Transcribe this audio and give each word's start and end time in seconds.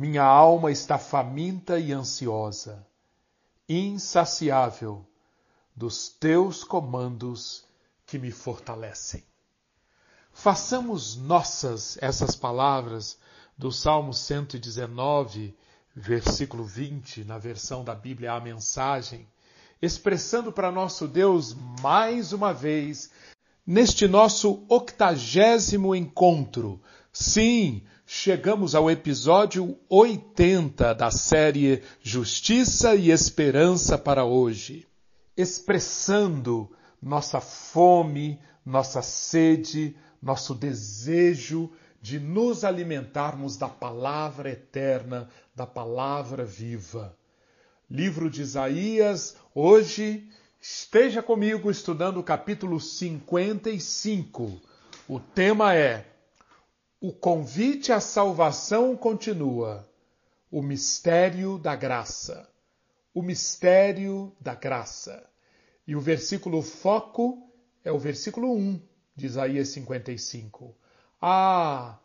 Minha 0.00 0.22
alma 0.22 0.70
está 0.70 0.96
faminta 0.96 1.76
e 1.76 1.92
ansiosa, 1.92 2.86
insaciável 3.68 5.04
dos 5.74 6.08
teus 6.08 6.62
comandos 6.62 7.64
que 8.06 8.16
me 8.16 8.30
fortalecem. 8.30 9.24
Façamos 10.32 11.16
nossas 11.16 11.98
essas 12.00 12.36
palavras 12.36 13.18
do 13.56 13.72
Salmo 13.72 14.14
119, 14.14 15.52
versículo 15.96 16.62
20, 16.62 17.24
na 17.24 17.36
versão 17.36 17.82
da 17.82 17.96
Bíblia 17.96 18.34
A 18.34 18.40
Mensagem, 18.40 19.26
expressando 19.82 20.52
para 20.52 20.70
nosso 20.70 21.08
Deus 21.08 21.56
mais 21.82 22.32
uma 22.32 22.54
vez, 22.54 23.10
neste 23.66 24.06
nosso 24.06 24.64
octagésimo 24.68 25.92
encontro. 25.92 26.80
Sim, 27.20 27.82
chegamos 28.06 28.76
ao 28.76 28.88
episódio 28.88 29.76
80 29.88 30.94
da 30.94 31.10
série 31.10 31.82
Justiça 32.00 32.94
e 32.94 33.10
Esperança 33.10 33.98
para 33.98 34.24
hoje, 34.24 34.86
expressando 35.36 36.70
nossa 37.02 37.40
fome, 37.40 38.38
nossa 38.64 39.02
sede, 39.02 39.96
nosso 40.22 40.54
desejo 40.54 41.72
de 42.00 42.20
nos 42.20 42.62
alimentarmos 42.62 43.56
da 43.56 43.68
palavra 43.68 44.50
eterna, 44.50 45.28
da 45.56 45.66
palavra 45.66 46.44
viva. 46.44 47.16
Livro 47.90 48.30
de 48.30 48.42
Isaías, 48.42 49.36
hoje, 49.52 50.30
esteja 50.60 51.20
comigo 51.20 51.68
estudando 51.68 52.20
o 52.20 52.22
capítulo 52.22 52.78
55. 52.78 54.60
O 55.08 55.18
tema 55.18 55.74
é 55.74 56.06
O 57.00 57.12
convite 57.12 57.92
à 57.92 58.00
salvação 58.00 58.96
continua. 58.96 59.88
O 60.50 60.60
mistério 60.60 61.56
da 61.56 61.76
graça. 61.76 62.50
O 63.14 63.22
mistério 63.22 64.34
da 64.40 64.56
graça. 64.56 65.24
E 65.86 65.94
o 65.94 66.00
versículo 66.00 66.60
foco 66.60 67.48
é 67.84 67.92
o 67.92 67.98
versículo 68.00 68.52
1 68.52 68.80
de 69.14 69.26
Isaías 69.26 69.68
55. 69.68 70.76
Ah, 71.22 72.00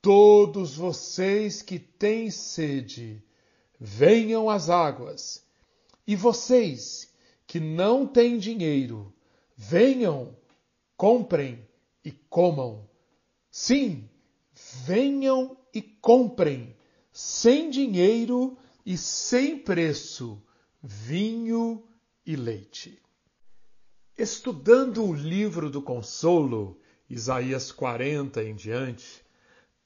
todos 0.00 0.74
vocês 0.74 1.60
que 1.60 1.78
têm 1.78 2.30
sede, 2.30 3.22
venham 3.78 4.48
às 4.48 4.70
águas. 4.70 5.44
E 6.06 6.16
vocês 6.16 7.12
que 7.46 7.60
não 7.60 8.06
têm 8.06 8.38
dinheiro, 8.38 9.14
venham, 9.54 10.34
comprem 10.96 11.66
e 12.02 12.10
comam. 12.10 12.88
Sim, 13.50 14.08
venham 14.84 15.56
e 15.74 15.82
comprem, 15.82 16.76
sem 17.12 17.70
dinheiro 17.70 18.56
e 18.84 18.96
sem 18.96 19.58
preço, 19.58 20.42
vinho 20.82 21.86
e 22.24 22.36
leite. 22.36 23.02
Estudando 24.16 25.04
o 25.04 25.14
livro 25.14 25.70
do 25.70 25.80
consolo, 25.80 26.80
Isaías 27.08 27.70
40 27.70 28.42
em 28.42 28.54
diante, 28.54 29.24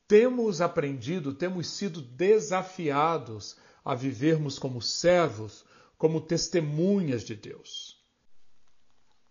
temos 0.09 0.61
aprendido, 0.61 1.35
temos 1.35 1.69
sido 1.69 2.01
desafiados 2.01 3.57
a 3.85 3.95
vivermos 3.95 4.59
como 4.59 4.81
servos, 4.81 5.65
como 5.97 6.21
testemunhas 6.21 7.25
de 7.25 7.35
Deus. 7.35 8.03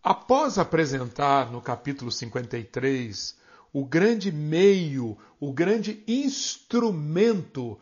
Após 0.04 0.58
apresentar 0.58 1.52
no 1.52 1.62
capítulo 1.62 2.12
53 2.12 3.38
o 3.74 3.86
grande 3.86 4.32
meio, 4.32 5.18
o 5.40 5.54
grande 5.54 6.04
instrumento 6.08 7.80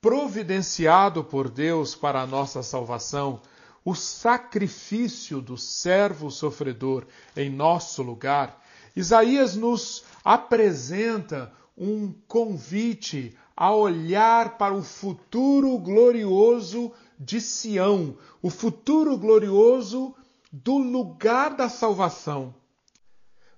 providenciado 0.00 1.22
por 1.22 1.48
Deus 1.48 1.94
para 1.94 2.22
a 2.22 2.26
nossa 2.26 2.62
salvação, 2.62 3.40
o 3.84 3.94
sacrifício 3.94 5.40
do 5.40 5.56
servo 5.56 6.30
sofredor 6.30 7.06
em 7.36 7.50
nosso 7.50 8.02
lugar, 8.02 8.62
Isaías 8.94 9.56
nos 9.56 10.04
apresenta 10.24 11.52
um 11.76 12.12
convite 12.28 13.36
a 13.56 13.74
olhar 13.74 14.58
para 14.58 14.74
o 14.74 14.82
futuro 14.82 15.76
glorioso 15.78 16.92
de 17.18 17.40
Sião, 17.40 18.16
o 18.40 18.50
futuro 18.50 19.16
glorioso 19.16 20.14
do 20.52 20.76
lugar 20.76 21.56
da 21.56 21.68
salvação. 21.68 22.54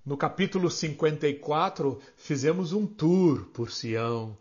No 0.04 0.18
capítulo 0.18 0.70
54, 0.70 1.98
fizemos 2.14 2.74
um 2.74 2.86
tour 2.86 3.46
por 3.54 3.70
Sião. 3.70 4.36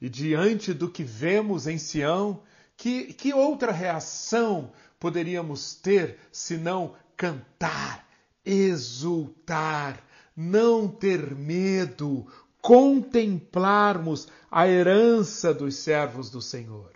E 0.00 0.08
diante 0.08 0.74
do 0.74 0.90
que 0.90 1.04
vemos 1.04 1.68
em 1.68 1.78
Sião, 1.78 2.42
que, 2.76 3.12
que 3.14 3.32
outra 3.32 3.70
reação 3.70 4.72
poderíamos 4.98 5.76
ter 5.76 6.18
senão 6.32 6.96
cantar, 7.16 8.04
exultar, 8.44 10.04
não 10.36 10.88
ter 10.88 11.32
medo, 11.36 12.26
contemplarmos 12.60 14.26
a 14.50 14.66
herança 14.66 15.54
dos 15.54 15.76
servos 15.76 16.28
do 16.28 16.42
Senhor. 16.42 16.90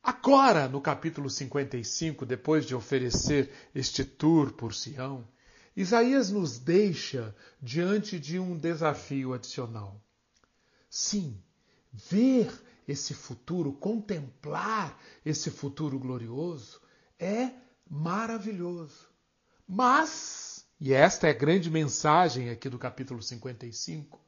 Agora, 0.00 0.68
no 0.68 0.80
capítulo 0.80 1.28
55, 1.28 2.24
depois 2.24 2.64
de 2.64 2.74
oferecer 2.74 3.50
este 3.74 4.04
tour 4.04 4.52
por 4.52 4.72
Sião, 4.72 5.24
Isaías 5.76 6.30
nos 6.30 6.58
deixa 6.58 7.34
diante 7.60 8.18
de 8.18 8.38
um 8.38 8.56
desafio 8.56 9.32
adicional. 9.32 10.00
Sim, 10.88 11.40
ver 11.92 12.52
esse 12.86 13.14
futuro, 13.14 13.72
contemplar 13.72 14.98
esse 15.24 15.50
futuro 15.50 15.98
glorioso, 15.98 16.80
é 17.18 17.50
maravilhoso. 17.88 19.08
Mas, 19.66 20.66
e 20.80 20.92
esta 20.92 21.28
é 21.28 21.30
a 21.30 21.34
grande 21.34 21.70
mensagem 21.70 22.50
aqui 22.50 22.68
do 22.68 22.78
capítulo 22.78 23.22
55, 23.22 24.20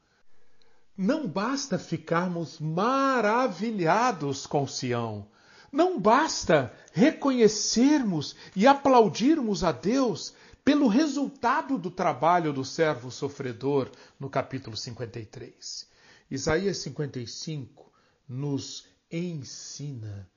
não 0.97 1.26
basta 1.26 1.78
ficarmos 1.78 2.58
maravilhados 2.60 4.47
com 4.47 4.66
Sião. 4.66 5.26
Não 5.72 5.98
basta 5.98 6.72
reconhecermos 6.92 8.36
e 8.54 8.66
aplaudirmos 8.66 9.64
a 9.64 9.72
Deus 9.72 10.34
pelo 10.64 10.86
resultado 10.86 11.76
do 11.76 11.90
trabalho 11.90 12.52
do 12.52 12.64
servo 12.64 13.10
sofredor 13.10 13.90
no 14.18 14.30
capítulo 14.30 14.76
53. 14.76 15.88
Isaías 16.30 16.78
55 16.78 17.92
nos 18.28 18.86
ensina 19.10 20.30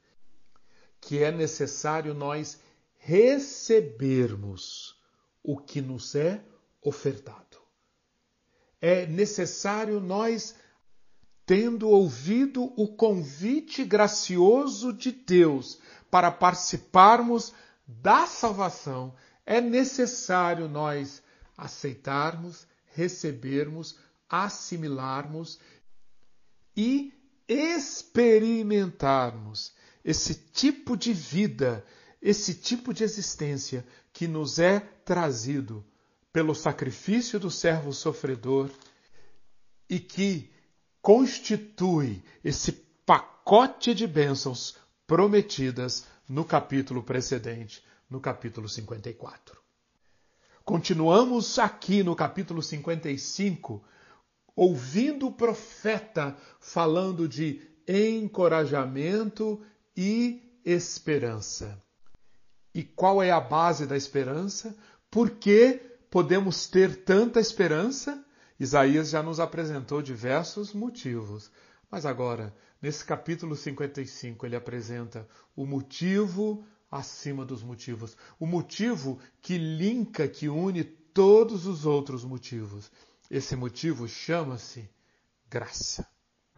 que 0.99 1.23
é 1.23 1.31
necessário 1.31 2.13
nós 2.13 2.59
recebermos 2.97 4.99
o 5.43 5.57
que 5.57 5.79
nos 5.79 6.15
é 6.15 6.43
ofertado. 6.81 7.59
É 8.81 9.05
necessário 9.05 9.99
nós, 9.99 10.55
tendo 11.45 11.87
ouvido 11.87 12.73
o 12.75 12.87
convite 12.87 13.83
gracioso 13.83 14.91
de 14.91 15.11
Deus 15.11 15.79
para 16.09 16.31
participarmos 16.31 17.53
da 17.87 18.25
salvação, 18.25 19.13
é 19.45 19.61
necessário 19.61 20.67
nós 20.67 21.23
aceitarmos, 21.57 22.67
recebermos, 22.87 23.97
assimilarmos 24.29 25.57
e 26.75 27.13
experimentarmos 27.47 29.73
esse 30.03 30.35
tipo 30.35 30.97
de 30.97 31.13
vida, 31.13 31.85
esse 32.21 32.53
tipo 32.55 32.93
de 32.93 33.03
existência 33.03 33.85
que 34.11 34.27
nos 34.27 34.59
é 34.59 34.79
trazido 34.79 35.85
pelo 36.33 36.53
sacrifício 36.53 37.39
do 37.39 37.49
servo 37.49 37.93
sofredor 37.93 38.69
e 39.89 39.97
que 39.99 40.51
constitui 41.01 42.21
esse 42.43 42.73
pacote 43.05 43.93
de 43.93 44.05
bênçãos 44.07 44.75
prometidas 45.05 46.05
no 46.27 46.43
capítulo 46.43 47.03
precedente, 47.03 47.83
no 48.09 48.19
capítulo 48.19 48.67
54. 48.69 49.59
Continuamos 50.63 51.59
aqui 51.59 52.03
no 52.03 52.15
capítulo 52.15 52.61
55, 52.61 53.83
ouvindo 54.55 55.27
o 55.27 55.31
profeta 55.31 56.35
falando 56.59 57.27
de 57.27 57.61
encorajamento 57.87 59.61
e 59.95 60.59
esperança. 60.65 61.81
E 62.73 62.83
qual 62.83 63.21
é 63.21 63.31
a 63.31 63.39
base 63.39 63.85
da 63.85 63.95
esperança? 63.95 64.75
Por 65.09 65.29
que 65.29 65.79
podemos 66.09 66.67
ter 66.67 67.03
tanta 67.03 67.39
esperança? 67.39 68.25
Isaías 68.59 69.09
já 69.09 69.21
nos 69.21 69.39
apresentou 69.39 70.01
diversos 70.01 70.73
motivos. 70.73 71.51
Mas 71.91 72.05
agora, 72.05 72.55
nesse 72.81 73.05
capítulo 73.05 73.55
55, 73.55 74.45
ele 74.45 74.55
apresenta 74.55 75.27
o 75.55 75.65
motivo 75.65 76.65
acima 76.91 77.45
dos 77.45 77.63
motivos. 77.63 78.15
O 78.39 78.45
motivo 78.45 79.19
que 79.41 79.57
linka, 79.57 80.27
que 80.27 80.47
une 80.49 80.83
todos 80.83 81.65
os 81.65 81.85
outros 81.85 82.23
motivos. 82.23 82.91
Esse 83.31 83.55
motivo 83.55 84.07
chama-se 84.07 84.87
graça. 85.49 86.05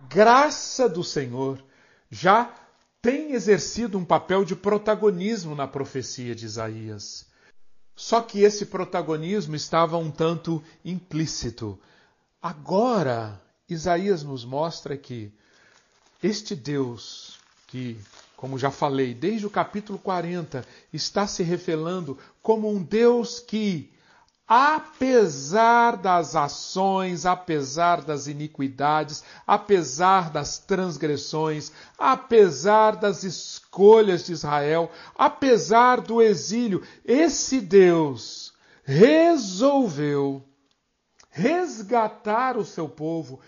Graça 0.09 0.89
do 0.89 1.03
Senhor 1.03 1.63
já 2.09 2.53
tem 3.01 3.33
exercido 3.33 3.97
um 3.97 4.05
papel 4.05 4.43
de 4.43 4.55
protagonismo 4.55 5.55
na 5.55 5.67
profecia 5.67 6.35
de 6.35 6.45
Isaías. 6.45 7.27
Só 7.95 8.21
que 8.21 8.41
esse 8.41 8.65
protagonismo 8.65 9.55
estava 9.55 9.97
um 9.97 10.11
tanto 10.11 10.63
implícito. 10.83 11.79
Agora, 12.41 13.41
Isaías 13.69 14.23
nos 14.23 14.45
mostra 14.45 14.97
que 14.97 15.31
este 16.21 16.55
Deus, 16.55 17.39
que, 17.67 17.99
como 18.37 18.59
já 18.59 18.69
falei, 18.69 19.15
desde 19.15 19.47
o 19.47 19.49
capítulo 19.49 19.97
40, 19.97 20.63
está 20.93 21.25
se 21.25 21.41
revelando 21.41 22.15
como 22.43 22.69
um 22.69 22.83
Deus 22.83 23.39
que 23.39 23.91
apesar 24.47 25.97
das 25.97 26.35
ações, 26.35 27.25
apesar 27.25 28.01
das 28.03 28.27
iniquidades, 28.27 29.23
apesar 29.45 30.29
das 30.29 30.59
transgressões, 30.59 31.71
apesar 31.97 32.95
das 32.95 33.23
escolhas 33.23 34.23
de 34.23 34.33
Israel, 34.33 34.91
apesar 35.17 35.99
do 35.99 36.21
exílio, 36.21 36.83
esse 37.03 37.59
Deus 37.59 38.53
resolveu 38.83 40.45
resgatar 41.31 42.55
o 42.55 42.63
seu 42.63 42.87
povo, 42.87 43.39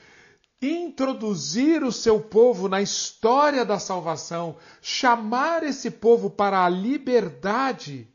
introduzir 0.61 1.83
o 1.83 1.91
seu 1.91 2.19
povo 2.19 2.67
na 2.67 2.81
história 2.81 3.63
da 3.63 3.79
salvação, 3.79 4.57
chamar 4.81 5.63
esse 5.63 5.89
povo 5.89 6.29
para 6.29 6.65
a 6.65 6.69
liberdade. 6.69 8.07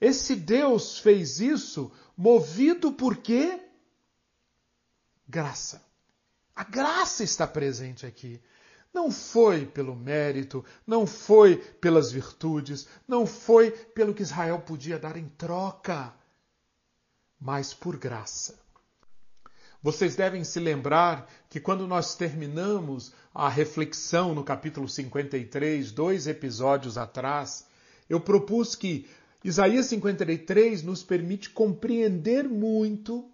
Esse 0.00 0.34
Deus 0.34 0.98
fez 0.98 1.40
isso 1.40 1.92
Movido 2.22 2.92
por 2.92 3.16
quê? 3.16 3.58
Graça. 5.26 5.82
A 6.54 6.62
graça 6.62 7.24
está 7.24 7.46
presente 7.46 8.04
aqui. 8.04 8.38
Não 8.92 9.10
foi 9.10 9.64
pelo 9.64 9.96
mérito, 9.96 10.62
não 10.86 11.06
foi 11.06 11.56
pelas 11.56 12.12
virtudes, 12.12 12.86
não 13.08 13.24
foi 13.26 13.70
pelo 13.70 14.12
que 14.12 14.20
Israel 14.20 14.60
podia 14.60 14.98
dar 14.98 15.16
em 15.16 15.30
troca, 15.30 16.12
mas 17.40 17.72
por 17.72 17.96
graça. 17.96 18.58
Vocês 19.82 20.14
devem 20.14 20.44
se 20.44 20.60
lembrar 20.60 21.26
que 21.48 21.58
quando 21.58 21.86
nós 21.86 22.14
terminamos 22.14 23.12
a 23.34 23.48
reflexão 23.48 24.34
no 24.34 24.44
capítulo 24.44 24.86
53, 24.86 25.90
dois 25.90 26.26
episódios 26.26 26.98
atrás, 26.98 27.66
eu 28.08 28.20
propus 28.20 28.74
que 28.74 29.08
Isaías 29.42 29.86
53 29.86 30.82
nos 30.82 31.02
permite 31.02 31.48
compreender 31.48 32.46
muito 32.46 33.30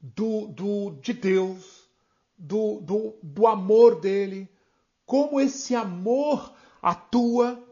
do, 0.00 0.48
do, 0.48 0.98
de 1.00 1.12
Deus, 1.12 1.88
do, 2.36 2.80
do, 2.80 3.14
do 3.22 3.46
amor 3.46 4.00
dele, 4.00 4.48
como 5.06 5.40
esse 5.40 5.76
amor 5.76 6.52
atua, 6.82 7.62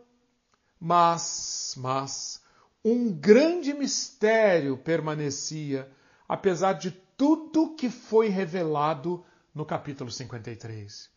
mas, 0.78 1.74
mas 1.76 2.40
um 2.84 3.10
grande 3.10 3.74
mistério 3.74 4.76
permanecia, 4.76 5.90
apesar 6.28 6.74
de 6.74 7.07
tudo 7.18 7.74
que 7.74 7.90
foi 7.90 8.28
revelado 8.28 9.24
no 9.52 9.66
capítulo 9.66 10.08
53. 10.08 11.10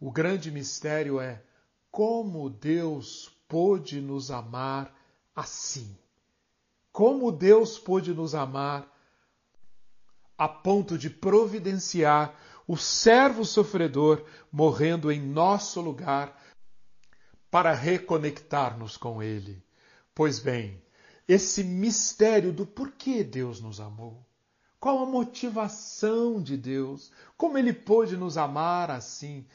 O 0.00 0.10
grande 0.10 0.50
mistério 0.50 1.20
é 1.20 1.44
como 1.90 2.48
Deus 2.48 3.30
pôde 3.46 4.00
nos 4.00 4.30
amar 4.30 4.92
assim. 5.36 5.94
Como 6.90 7.30
Deus 7.30 7.78
pôde 7.78 8.14
nos 8.14 8.34
amar 8.34 8.90
a 10.38 10.48
ponto 10.48 10.96
de 10.96 11.10
providenciar 11.10 12.34
o 12.66 12.78
servo 12.78 13.44
sofredor 13.44 14.24
morrendo 14.50 15.12
em 15.12 15.20
nosso 15.20 15.78
lugar 15.82 16.42
para 17.50 17.74
reconectar-nos 17.74 18.96
com 18.96 19.22
Ele. 19.22 19.62
Pois 20.14 20.38
bem, 20.38 20.82
esse 21.28 21.62
mistério 21.62 22.50
do 22.50 22.66
porquê 22.66 23.22
Deus 23.22 23.60
nos 23.60 23.78
amou, 23.78 24.24
qual 24.84 24.98
a 24.98 25.06
motivação 25.06 26.42
de 26.42 26.58
Deus, 26.58 27.10
como 27.38 27.56
Ele 27.56 27.72
pôde 27.72 28.18
nos 28.18 28.36
amar 28.36 28.90
assim, 28.90 29.46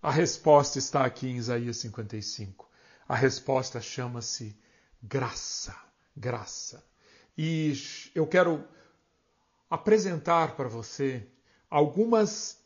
a 0.00 0.08
resposta 0.08 0.78
está 0.78 1.04
aqui 1.04 1.26
em 1.26 1.34
Isaías 1.34 1.78
55. 1.78 2.70
A 3.08 3.16
resposta 3.16 3.80
chama-se 3.80 4.56
graça, 5.02 5.74
graça. 6.16 6.84
E 7.36 7.72
eu 8.14 8.24
quero 8.24 8.64
apresentar 9.68 10.54
para 10.54 10.68
você 10.68 11.26
algumas 11.68 12.56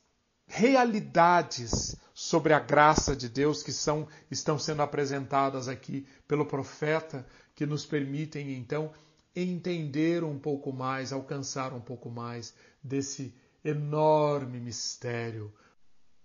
realidades 0.46 1.96
sobre 2.12 2.52
a 2.52 2.60
graça 2.60 3.16
de 3.16 3.26
Deus 3.26 3.62
que 3.62 3.72
são, 3.72 4.06
estão 4.30 4.58
sendo 4.58 4.82
apresentadas 4.82 5.66
aqui 5.66 6.06
pelo 6.28 6.44
profeta, 6.44 7.26
que 7.54 7.64
nos 7.64 7.86
permitem 7.86 8.52
então 8.52 8.92
entender 9.34 10.24
um 10.24 10.38
pouco 10.38 10.72
mais, 10.72 11.12
alcançar 11.12 11.72
um 11.72 11.80
pouco 11.80 12.10
mais 12.10 12.54
desse 12.82 13.34
enorme 13.64 14.58
mistério 14.60 15.52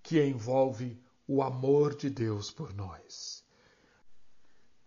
que 0.01 0.23
envolve 0.23 0.97
o 1.27 1.41
amor 1.41 1.95
de 1.95 2.09
Deus 2.09 2.51
por 2.51 2.73
nós 2.73 3.45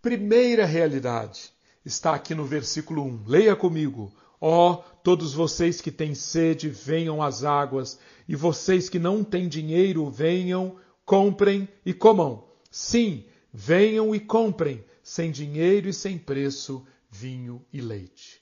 primeira 0.01 0.65
realidade 0.65 1.51
está 1.83 2.15
aqui 2.15 2.33
no 2.33 2.45
versículo 2.45 3.03
1. 3.03 3.23
Leia 3.27 3.55
comigo. 3.55 4.11
Ó, 4.39 4.71
oh, 4.71 4.75
todos 5.03 5.33
vocês 5.33 5.81
que 5.81 5.91
têm 5.91 6.15
sede, 6.15 6.69
venham 6.69 7.21
às 7.21 7.43
águas, 7.43 7.99
e 8.27 8.35
vocês 8.35 8.87
que 8.87 8.97
não 8.97 9.23
têm 9.23 9.49
dinheiro, 9.49 10.09
venham, 10.09 10.77
comprem 11.03 11.67
e 11.85 11.93
comam. 11.93 12.45
Sim, 12.71 13.25
venham 13.53 14.15
e 14.15 14.19
comprem, 14.19 14.83
sem 15.03 15.29
dinheiro 15.29 15.89
e 15.89 15.93
sem 15.93 16.17
preço, 16.17 16.85
vinho 17.09 17.65
e 17.71 17.81
leite. 17.81 18.41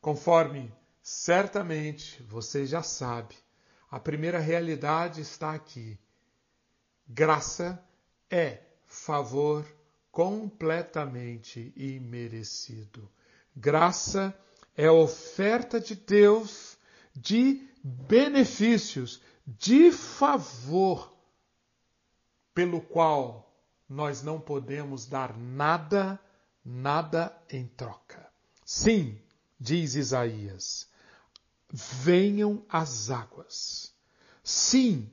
Conforme 0.00 0.72
certamente 1.02 2.22
você 2.24 2.66
já 2.66 2.82
sabe, 2.82 3.34
a 3.90 3.98
primeira 3.98 4.38
realidade 4.38 5.20
está 5.20 5.54
aqui. 5.54 5.98
Graça 7.06 7.82
é 8.30 8.60
favor 8.86 9.64
completamente 10.10 11.72
imerecido. 11.76 13.10
Graça 13.56 14.38
é 14.76 14.90
oferta 14.90 15.80
de 15.80 15.94
Deus 15.94 16.76
de 17.14 17.66
benefícios, 17.82 19.20
de 19.46 19.90
favor, 19.90 21.12
pelo 22.54 22.80
qual 22.80 23.52
nós 23.88 24.22
não 24.22 24.40
podemos 24.40 25.06
dar 25.06 25.36
nada, 25.36 26.20
nada 26.68 27.34
em 27.50 27.66
troca. 27.66 28.28
Sim, 28.62 29.18
diz 29.58 29.94
Isaías, 29.94 30.86
venham 31.72 32.62
as 32.68 33.10
águas. 33.10 33.94
Sim, 34.44 35.10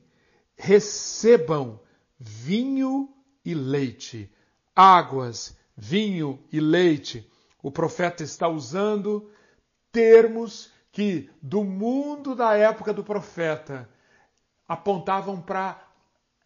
recebam 0.54 1.80
vinho 2.18 3.08
e 3.42 3.54
leite 3.54 4.30
águas, 4.74 5.56
vinho 5.74 6.44
e 6.52 6.60
leite. 6.60 7.26
O 7.62 7.70
profeta 7.70 8.22
está 8.22 8.46
usando 8.46 9.30
termos 9.90 10.70
que, 10.92 11.30
do 11.40 11.64
mundo 11.64 12.34
da 12.34 12.54
época 12.54 12.92
do 12.92 13.02
profeta, 13.02 13.88
apontavam 14.68 15.40
para 15.40 15.85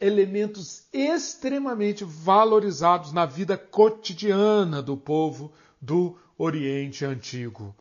elementos 0.00 0.86
extremamente 0.92 2.04
valorizados 2.04 3.12
na 3.12 3.26
vida 3.26 3.56
cotidiana 3.58 4.80
do 4.80 4.96
povo 4.96 5.52
do 5.80 6.16
Oriente 6.38 7.04
Antigo. 7.04 7.74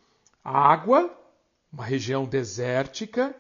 Água, 0.44 1.10
uma 1.72 1.86
região 1.86 2.26
desértica, 2.26 3.34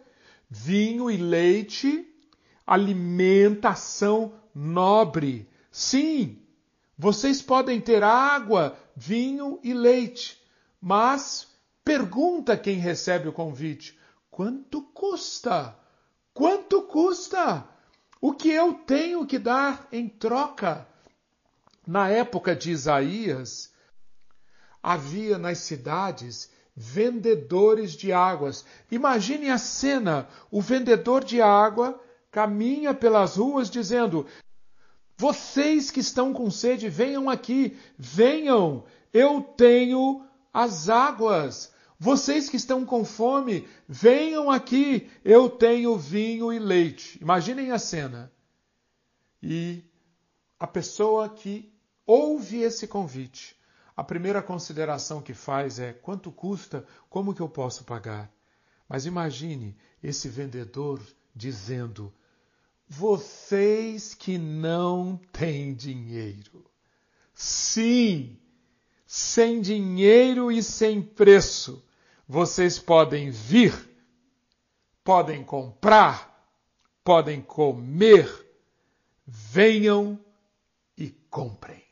vinho 0.50 1.12
e 1.12 1.17
leite, 1.17 2.07
alimentação 2.65 4.33
nobre. 4.55 5.50
Sim, 5.71 6.41
vocês 6.98 7.41
podem 7.41 7.81
ter 7.81 8.03
água, 8.03 8.77
vinho 8.95 9.59
e 9.63 9.74
leite, 9.74 10.41
mas 10.81 11.48
pergunta 11.83 12.55
quem 12.55 12.77
recebe 12.77 13.27
o 13.27 13.33
convite: 13.33 13.98
quanto 14.29 14.81
custa? 14.81 15.77
Quanto 16.33 16.83
custa? 16.83 17.67
O 18.21 18.33
que 18.33 18.49
eu 18.49 18.73
tenho 18.73 19.25
que 19.25 19.39
dar 19.39 19.88
em 19.91 20.07
troca? 20.07 20.85
Na 21.88 22.09
época 22.09 22.55
de 22.55 22.71
Isaías, 22.71 23.71
havia 24.83 25.38
nas 25.38 25.59
cidades 25.59 26.51
vendedores 26.75 27.93
de 27.93 28.11
águas. 28.11 28.65
Imagine 28.91 29.49
a 29.49 29.57
cena: 29.57 30.27
o 30.51 30.61
vendedor 30.61 31.23
de 31.23 31.41
água 31.41 31.99
caminha 32.29 32.93
pelas 32.93 33.38
ruas 33.38 33.69
dizendo: 33.69 34.25
vocês 35.17 35.89
que 35.89 35.99
estão 35.99 36.33
com 36.33 36.51
sede, 36.51 36.88
venham 36.88 37.29
aqui, 37.29 37.77
venham, 37.97 38.85
eu 39.13 39.41
tenho 39.41 40.25
as 40.53 40.89
águas. 40.89 41.73
Vocês 41.99 42.49
que 42.49 42.55
estão 42.55 42.85
com 42.85 43.03
fome, 43.03 43.67
venham 43.85 44.49
aqui, 44.49 45.11
eu 45.23 45.49
tenho 45.49 45.97
vinho 45.97 46.53
e 46.53 46.57
leite. 46.57 47.21
Imaginem 47.21 47.71
a 47.71 47.77
cena. 47.77 48.31
E 49.43 49.83
a 50.57 50.65
pessoa 50.65 51.27
que 51.27 51.69
ouve 52.05 52.61
esse 52.61 52.87
convite, 52.87 53.53
a 53.97 54.03
primeira 54.03 54.41
consideração 54.41 55.21
que 55.21 55.33
faz 55.33 55.77
é 55.77 55.91
quanto 55.91 56.31
custa, 56.31 56.85
como 57.09 57.33
que 57.35 57.41
eu 57.41 57.49
posso 57.49 57.83
pagar? 57.83 58.31
Mas 58.87 59.05
imagine 59.05 59.75
esse 60.01 60.29
vendedor 60.29 61.01
dizendo: 61.35 62.13
vocês 62.87 64.13
que 64.13 64.37
não 64.37 65.19
têm 65.33 65.73
dinheiro. 65.73 66.65
Sim, 67.33 68.37
sem 69.05 69.59
dinheiro 69.59 70.49
e 70.49 70.63
sem 70.63 71.01
preço, 71.01 71.85
vocês 72.31 72.77
podem 72.77 73.31
vir, 73.31 73.74
podem 75.03 75.43
comprar, 75.43 76.48
podem 77.03 77.41
comer. 77.41 78.48
Venham 79.25 80.24
e 80.95 81.09
comprem. 81.29 81.83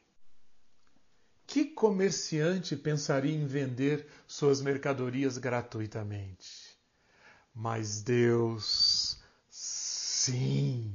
Que 1.48 1.66
comerciante 1.66 2.76
pensaria 2.76 3.36
em 3.36 3.48
vender 3.48 4.08
suas 4.28 4.62
mercadorias 4.62 5.40
gratuitamente? 5.40 6.78
Mas 7.54 8.04
Deus, 8.04 9.20
sim, 9.50 10.94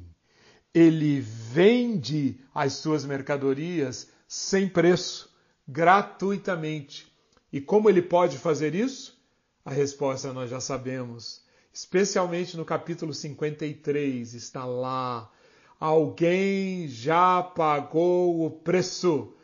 Ele 0.72 1.20
vende 1.20 2.40
as 2.54 2.74
suas 2.74 3.04
mercadorias 3.04 4.08
sem 4.28 4.68
preço, 4.68 5.34
gratuitamente. 5.66 7.12
E 7.52 7.60
como 7.60 7.88
ele 7.90 8.02
pode 8.02 8.38
fazer 8.38 8.74
isso? 8.74 9.21
A 9.64 9.70
resposta 9.70 10.32
nós 10.32 10.50
já 10.50 10.60
sabemos. 10.60 11.42
Especialmente 11.72 12.56
no 12.56 12.64
capítulo 12.64 13.14
53, 13.14 14.34
está 14.34 14.64
lá. 14.64 15.30
Alguém 15.78 16.88
já 16.88 17.42
pagou 17.42 18.44
o 18.44 18.50
preço. 18.50 19.34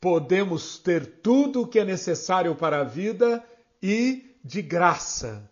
Podemos 0.00 0.78
ter 0.78 1.20
tudo 1.20 1.62
o 1.62 1.66
que 1.66 1.78
é 1.78 1.84
necessário 1.84 2.54
para 2.54 2.80
a 2.80 2.84
vida 2.84 3.44
e 3.82 4.36
de 4.44 4.62
graça. 4.62 5.50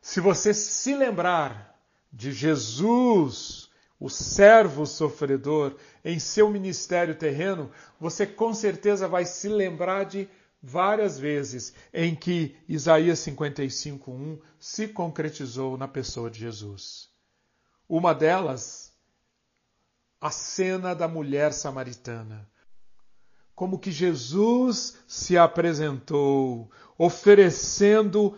Se 0.00 0.20
você 0.20 0.52
se 0.52 0.94
lembrar 0.94 1.80
de 2.12 2.32
Jesus, 2.32 3.70
o 3.98 4.08
servo 4.08 4.86
sofredor, 4.86 5.76
em 6.04 6.18
seu 6.18 6.48
ministério 6.50 7.14
terreno, 7.14 7.70
você 7.98 8.26
com 8.26 8.54
certeza 8.54 9.06
vai 9.06 9.24
se 9.24 9.48
lembrar 9.48 10.04
de 10.04 10.28
várias 10.62 11.18
vezes 11.18 11.74
em 11.92 12.14
que 12.14 12.56
Isaías 12.68 13.18
55:1 13.20 14.40
se 14.58 14.88
concretizou 14.88 15.76
na 15.76 15.88
pessoa 15.88 16.30
de 16.30 16.40
Jesus. 16.40 17.08
Uma 17.88 18.14
delas, 18.14 18.92
a 20.20 20.30
cena 20.30 20.94
da 20.94 21.08
mulher 21.08 21.52
samaritana. 21.52 22.48
Como 23.54 23.78
que 23.78 23.90
Jesus 23.90 24.96
se 25.06 25.36
apresentou, 25.36 26.70
oferecendo 26.96 28.36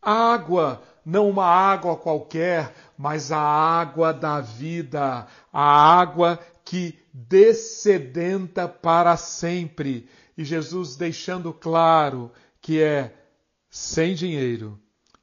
água 0.00 0.82
não 1.04 1.28
uma 1.28 1.46
água 1.46 1.96
qualquer, 1.96 2.74
mas 2.96 3.32
a 3.32 3.40
água 3.40 4.12
da 4.12 4.40
vida, 4.40 5.26
a 5.52 5.62
água 5.62 6.38
que 6.64 6.99
descedenta 7.12 8.68
para 8.68 9.16
sempre. 9.16 10.08
E 10.36 10.44
Jesus 10.44 10.96
deixando 10.96 11.52
claro 11.52 12.32
que 12.60 12.80
é 12.80 13.14
sem 13.68 14.14
dinheiro. 14.14 14.80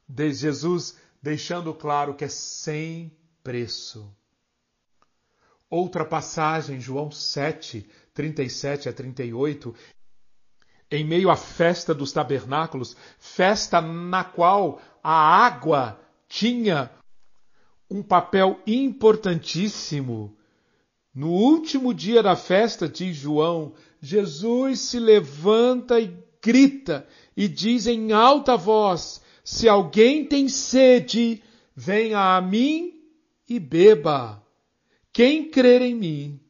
De 0.08 0.32
Jesus 0.32 0.96
deixando 1.22 1.74
claro 1.74 2.14
que 2.14 2.24
é 2.24 2.28
sem 2.28 3.12
preço. 3.42 4.14
Outra 5.70 6.04
passagem, 6.04 6.80
João 6.80 7.10
7, 7.10 7.88
37 8.14 8.88
a 8.88 8.92
38, 8.92 9.74
em 10.90 11.04
meio 11.04 11.30
à 11.30 11.36
festa 11.36 11.94
dos 11.94 12.10
tabernáculos, 12.10 12.96
festa 13.18 13.80
na 13.80 14.24
qual 14.24 14.80
a 15.02 15.12
água 15.44 16.00
tinha 16.26 16.90
um 17.90 18.02
papel 18.02 18.60
importantíssimo. 18.66 20.37
No 21.18 21.32
último 21.32 21.92
dia 21.92 22.22
da 22.22 22.36
festa, 22.36 22.88
diz 22.88 23.16
João, 23.16 23.74
Jesus 24.00 24.78
se 24.82 25.00
levanta 25.00 25.98
e 25.98 26.16
grita 26.40 27.08
e 27.36 27.48
diz 27.48 27.88
em 27.88 28.12
alta 28.12 28.56
voz: 28.56 29.20
Se 29.42 29.68
alguém 29.68 30.24
tem 30.24 30.48
sede, 30.48 31.42
venha 31.74 32.36
a 32.36 32.40
mim 32.40 33.02
e 33.48 33.58
beba. 33.58 34.40
Quem 35.12 35.50
crer 35.50 35.82
em 35.82 35.92
mim, 35.92 36.40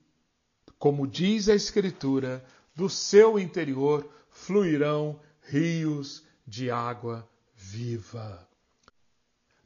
como 0.79 1.07
diz 1.07 1.49
a 1.49 1.55
Escritura, 1.55 2.45
do 2.77 2.91
seu 2.91 3.39
interior 3.39 4.07
fluirão 4.29 5.19
rios 5.45 6.23
de 6.47 6.71
água 6.71 7.27
viva. 7.57 8.47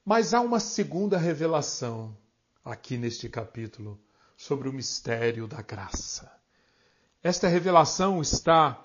Mas 0.04 0.32
há 0.32 0.40
uma 0.40 0.60
segunda 0.60 1.18
revelação 1.18 2.16
aqui 2.64 2.96
neste 2.96 3.28
capítulo 3.28 3.98
sobre 4.42 4.68
o 4.68 4.72
mistério 4.72 5.46
da 5.46 5.62
graça. 5.62 6.28
Esta 7.22 7.46
revelação 7.46 8.20
está 8.20 8.82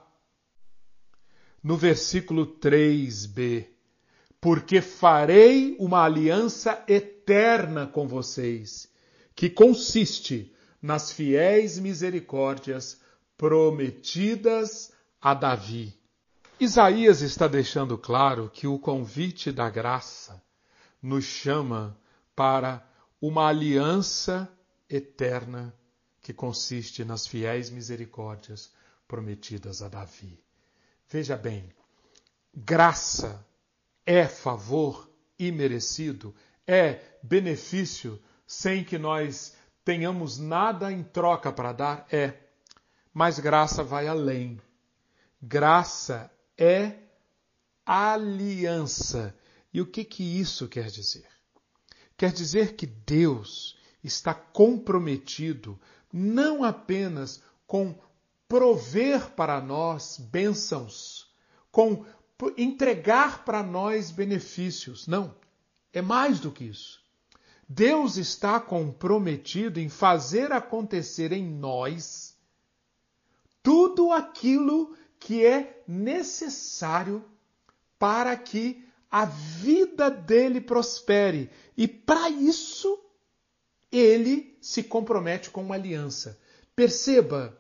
no 1.64 1.76
versículo 1.76 2.46
3b. 2.60 3.66
Porque 4.40 4.82
farei 4.82 5.76
uma 5.80 6.04
aliança 6.04 6.84
eterna 6.88 7.88
com 7.88 8.08
vocês, 8.08 8.88
que 9.36 9.50
consiste 9.50 10.54
nas 10.80 11.12
fiéis 11.12 11.80
misericórdias 11.80 13.02
prometidas 13.36 14.94
a 15.20 15.34
Davi. 15.34 15.92
Isaías 16.60 17.22
está 17.22 17.48
deixando 17.48 17.98
claro 17.98 18.48
que 18.54 18.68
o 18.68 18.78
convite 18.78 19.52
da 19.52 19.72
graça 19.72 20.40
nos 21.02 21.26
chama 21.26 22.00
para 22.36 22.88
uma 23.20 23.48
aliança 23.48 24.48
eterna 24.90 25.74
que 26.22 26.34
consiste 26.34 27.04
nas 27.06 27.26
fiéis 27.26 27.70
misericórdias 27.70 28.72
prometidas 29.08 29.82
a 29.82 29.88
Davi. 29.88 30.44
Veja 31.10 31.38
bem, 31.38 31.70
graça 32.54 33.46
é 34.06 34.28
favor 34.28 35.10
imerecido, 35.40 36.36
é 36.66 37.02
benefício 37.24 38.22
sem 38.46 38.84
que 38.84 38.98
nós 38.98 39.56
tenhamos 39.86 40.38
nada 40.38 40.92
em 40.92 41.04
troca 41.04 41.52
para 41.52 41.72
dar? 41.72 42.08
É. 42.12 42.34
Mas 43.14 43.40
graça 43.40 43.84
vai 43.84 44.08
além. 44.08 44.60
Graça 45.42 46.32
é 46.58 46.94
aliança. 47.86 49.34
E 49.74 49.80
o 49.80 49.86
que, 49.86 50.04
que 50.04 50.24
isso 50.24 50.68
quer 50.68 50.88
dizer? 50.88 51.28
Quer 52.18 52.34
dizer 52.34 52.76
que 52.76 52.86
Deus 52.86 53.77
está 54.08 54.34
comprometido 54.34 55.80
não 56.12 56.64
apenas 56.64 57.44
com 57.68 57.96
prover 58.48 59.32
para 59.32 59.62
nós 59.62 60.18
bênçãos, 60.18 61.30
com 61.72 62.06
entregar 62.58 63.44
para 63.44 63.62
nós 63.62 64.10
benefícios. 64.10 65.06
Não, 65.06 65.36
é 65.92 66.02
mais 66.02 66.40
do 66.40 66.52
que 66.52 66.64
isso. 66.64 67.06
Deus 67.68 68.16
está 68.16 68.60
comprometido 68.60 69.80
em 69.80 69.90
fazer 69.90 70.54
acontecer 70.54 71.34
em 71.34 71.46
nós 71.46 72.38
tudo 73.62 74.14
aquilo 74.14 74.96
que 75.20 75.46
é 75.46 75.84
necessário 75.86 77.26
para 78.00 78.38
que 78.38 78.88
a 79.12 79.26
vida 79.26 80.10
dele 80.10 80.62
prospere. 80.62 81.50
E 81.76 81.88
para 81.88 82.30
isso, 82.30 82.98
ele 83.98 84.58
se 84.62 84.84
compromete 84.84 85.50
com 85.50 85.62
uma 85.62 85.76
aliança. 85.76 86.40
Perceba, 86.76 87.58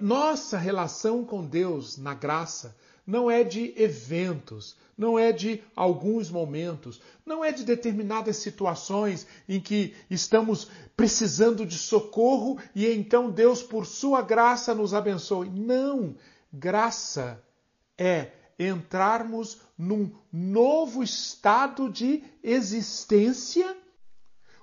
nossa 0.00 0.58
relação 0.58 1.24
com 1.24 1.44
Deus 1.44 1.96
na 1.96 2.14
graça 2.14 2.76
não 3.06 3.30
é 3.30 3.42
de 3.42 3.74
eventos, 3.76 4.76
não 4.96 5.18
é 5.18 5.32
de 5.32 5.62
alguns 5.74 6.30
momentos, 6.30 7.00
não 7.26 7.44
é 7.44 7.50
de 7.50 7.64
determinadas 7.64 8.36
situações 8.36 9.26
em 9.48 9.60
que 9.60 9.94
estamos 10.08 10.68
precisando 10.96 11.66
de 11.66 11.76
socorro 11.76 12.58
e 12.74 12.86
então 12.86 13.30
Deus, 13.30 13.62
por 13.62 13.86
sua 13.86 14.22
graça, 14.22 14.74
nos 14.74 14.94
abençoe. 14.94 15.48
Não! 15.48 16.14
Graça 16.52 17.42
é 17.96 18.32
entrarmos 18.58 19.58
num 19.76 20.12
novo 20.30 21.02
estado 21.02 21.90
de 21.90 22.22
existência, 22.42 23.76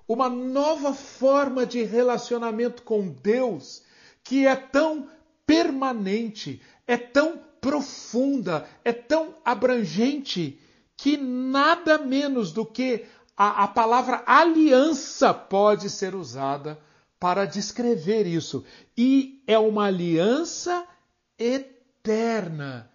uma 0.07 0.29
nova 0.29 0.93
forma 0.93 1.65
de 1.65 1.83
relacionamento 1.83 2.83
com 2.83 3.09
Deus 3.09 3.83
que 4.23 4.45
é 4.45 4.55
tão 4.55 5.09
permanente, 5.45 6.61
é 6.85 6.97
tão 6.97 7.39
profunda, 7.61 8.67
é 8.83 8.93
tão 8.93 9.35
abrangente 9.43 10.59
que 10.95 11.17
nada 11.17 11.97
menos 11.97 12.51
do 12.51 12.65
que 12.65 13.05
a, 13.35 13.63
a 13.63 13.67
palavra 13.67 14.23
aliança 14.25 15.33
pode 15.33 15.89
ser 15.89 16.15
usada 16.15 16.79
para 17.19 17.45
descrever 17.45 18.25
isso. 18.25 18.65
E 18.97 19.43
é 19.47 19.57
uma 19.57 19.85
aliança 19.85 20.85
eterna. 21.37 22.89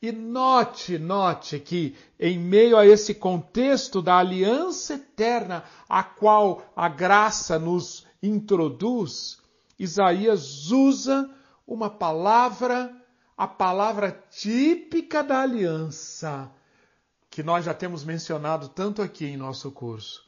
E 0.00 0.12
note, 0.12 0.98
note 0.98 1.58
que 1.58 1.96
em 2.20 2.38
meio 2.38 2.76
a 2.76 2.86
esse 2.86 3.14
contexto 3.14 4.02
da 4.02 4.18
aliança 4.18 4.94
eterna 4.94 5.64
a 5.88 6.02
qual 6.04 6.70
a 6.76 6.88
graça 6.88 7.58
nos 7.58 8.06
introduz, 8.22 9.38
Isaías 9.78 10.70
usa 10.70 11.30
uma 11.66 11.88
palavra, 11.88 12.94
a 13.36 13.48
palavra 13.48 14.22
típica 14.30 15.22
da 15.22 15.40
aliança, 15.40 16.50
que 17.30 17.42
nós 17.42 17.64
já 17.64 17.74
temos 17.74 18.04
mencionado 18.04 18.68
tanto 18.68 19.02
aqui 19.02 19.26
em 19.26 19.36
nosso 19.36 19.70
curso. 19.70 20.24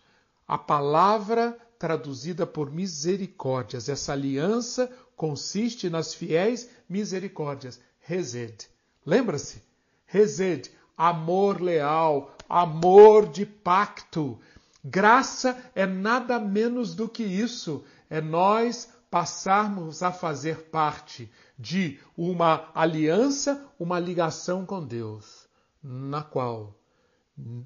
A 0.46 0.56
palavra 0.56 1.58
traduzida 1.78 2.46
por 2.46 2.70
misericórdias. 2.70 3.88
Essa 3.88 4.12
aliança 4.12 4.90
consiste 5.14 5.88
nas 5.88 6.12
fiéis 6.14 6.68
misericórdias. 6.88 7.80
Rezed. 8.00 8.66
Lembra-se? 9.08 9.62
Rezed, 10.04 10.70
amor 10.94 11.62
leal, 11.62 12.36
amor 12.46 13.26
de 13.26 13.46
pacto. 13.46 14.38
Graça 14.84 15.58
é 15.74 15.86
nada 15.86 16.38
menos 16.38 16.94
do 16.94 17.08
que 17.08 17.22
isso. 17.22 17.82
É 18.10 18.20
nós 18.20 18.92
passarmos 19.10 20.02
a 20.02 20.12
fazer 20.12 20.64
parte 20.64 21.32
de 21.58 21.98
uma 22.14 22.70
aliança, 22.74 23.66
uma 23.78 23.98
ligação 23.98 24.66
com 24.66 24.84
Deus, 24.84 25.48
na 25.82 26.22
qual 26.22 26.78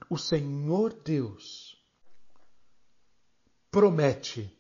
o 0.09 0.17
Senhor 0.17 0.93
Deus 0.93 1.77
promete 3.69 4.57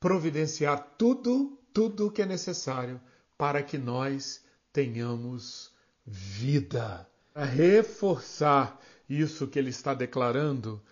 providenciar 0.00 0.94
tudo, 0.96 1.58
tudo 1.74 2.06
o 2.06 2.10
que 2.10 2.22
é 2.22 2.26
necessário 2.26 2.98
para 3.36 3.62
que 3.62 3.76
nós 3.76 4.42
tenhamos 4.72 5.71
vida. 6.06 7.08
Para 7.32 7.44
reforçar 7.44 8.80
isso 9.08 9.46
que 9.46 9.58
ele 9.58 9.70
está 9.70 9.94
declarando, 9.94 10.82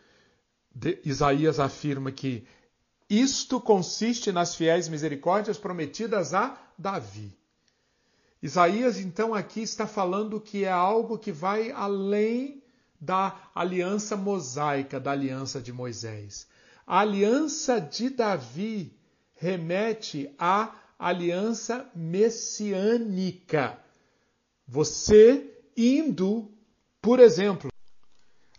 Isaías 1.04 1.60
afirma 1.60 2.10
que 2.10 2.46
isto 3.08 3.60
consiste 3.60 4.30
nas 4.30 4.54
fiéis 4.54 4.88
misericórdias 4.88 5.58
prometidas 5.58 6.32
a 6.32 6.56
Davi. 6.78 7.36
Isaías, 8.42 8.98
então, 8.98 9.34
aqui 9.34 9.60
está 9.60 9.86
falando 9.86 10.40
que 10.40 10.64
é 10.64 10.70
algo 10.70 11.18
que 11.18 11.30
vai 11.32 11.70
além 11.72 12.62
da 13.00 13.50
aliança 13.54 14.16
mosaica, 14.16 15.00
da 15.00 15.10
aliança 15.10 15.60
de 15.60 15.72
Moisés. 15.72 16.46
A 16.86 17.00
aliança 17.00 17.80
de 17.80 18.10
Davi 18.10 18.96
remete 19.34 20.34
à 20.38 20.74
aliança 20.98 21.90
messiânica. 21.94 23.78
Você 24.70 25.50
indo, 25.76 26.48
por 27.02 27.18
exemplo, 27.18 27.72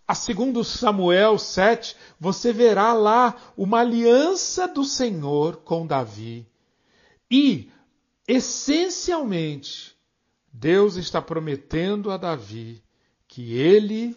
a 0.06 0.14
segundo 0.14 0.62
Samuel 0.62 1.38
7, 1.38 1.96
você 2.20 2.52
verá 2.52 2.92
lá 2.92 3.34
uma 3.56 3.80
aliança 3.80 4.68
do 4.68 4.84
Senhor 4.84 5.56
com 5.64 5.86
Davi. 5.86 6.46
E, 7.30 7.70
essencialmente, 8.28 9.96
Deus 10.52 10.96
está 10.96 11.22
prometendo 11.22 12.10
a 12.10 12.18
Davi 12.18 12.82
que 13.26 13.54
ele 13.56 14.14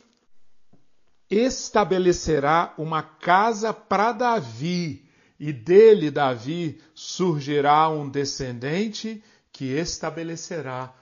estabelecerá 1.30 2.74
uma 2.78 3.02
casa 3.02 3.74
para 3.74 4.12
Davi, 4.12 5.10
e 5.40 5.54
dele, 5.54 6.12
Davi, 6.12 6.78
surgirá 6.94 7.88
um 7.88 8.10
descendente 8.10 9.24
que 9.50 9.68
estabelecerá 9.68 10.94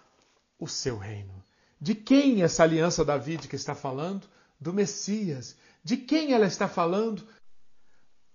o 0.64 0.68
seu 0.68 0.98
reino. 0.98 1.44
De 1.80 1.94
quem 1.94 2.42
essa 2.42 2.64
aliança 2.64 3.04
davídica 3.04 3.56
está 3.56 3.76
falando? 3.76 4.26
Do 4.60 4.72
Messias. 4.72 5.58
De 5.84 5.98
quem 5.98 6.32
ela 6.34 6.46
está 6.46 6.68
falando? 6.68 7.28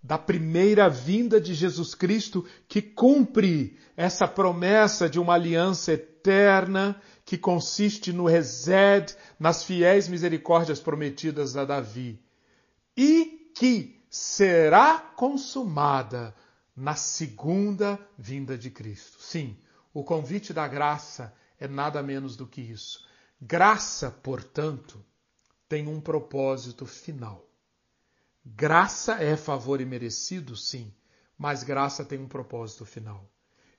Da 0.02 0.18
primeira 0.18 0.88
vinda 0.88 1.40
de 1.40 1.54
Jesus 1.54 1.94
Cristo, 1.94 2.46
que 2.68 2.82
cumpre 2.82 3.78
essa 3.96 4.28
promessa 4.28 5.08
de 5.08 5.18
uma 5.18 5.34
aliança 5.34 5.92
eterna 5.94 7.00
que 7.24 7.38
consiste 7.38 8.12
no 8.12 8.26
resed, 8.26 9.16
nas 9.40 9.64
fiéis 9.64 10.06
misericórdias 10.06 10.80
prometidas 10.80 11.56
a 11.56 11.64
Davi, 11.64 12.20
e 12.96 13.50
que 13.54 14.02
será 14.10 14.98
consumada 14.98 16.34
na 16.76 16.94
segunda 16.94 17.98
vinda 18.16 18.56
de 18.56 18.70
Cristo. 18.70 19.18
Sim, 19.20 19.56
o 19.92 20.04
convite 20.04 20.52
da 20.52 20.68
graça 20.68 21.34
é 21.58 21.66
nada 21.68 22.02
menos 22.02 22.36
do 22.36 22.46
que 22.46 22.60
isso. 22.60 23.06
Graça, 23.40 24.10
portanto, 24.10 25.04
tem 25.68 25.86
um 25.86 26.00
propósito 26.00 26.86
final. 26.86 27.44
Graça 28.44 29.22
é 29.22 29.36
favor 29.36 29.80
imerecido, 29.80 30.56
sim, 30.56 30.92
mas 31.36 31.62
graça 31.62 32.04
tem 32.04 32.18
um 32.18 32.28
propósito 32.28 32.84
final. 32.84 33.30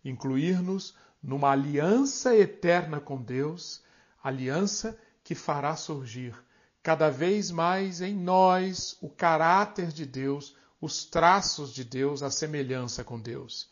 Incluir-nos 0.03 0.95
numa 1.21 1.51
aliança 1.51 2.35
eterna 2.35 2.99
com 2.99 3.21
Deus, 3.21 3.83
aliança 4.23 4.97
que 5.23 5.35
fará 5.35 5.75
surgir 5.75 6.35
cada 6.81 7.09
vez 7.09 7.51
mais 7.51 8.01
em 8.01 8.15
nós 8.15 8.97
o 9.01 9.09
caráter 9.09 9.89
de 9.89 10.05
Deus, 10.05 10.55
os 10.81 11.05
traços 11.05 11.73
de 11.73 11.83
Deus, 11.83 12.23
a 12.23 12.31
semelhança 12.31 13.03
com 13.03 13.19
Deus. 13.19 13.69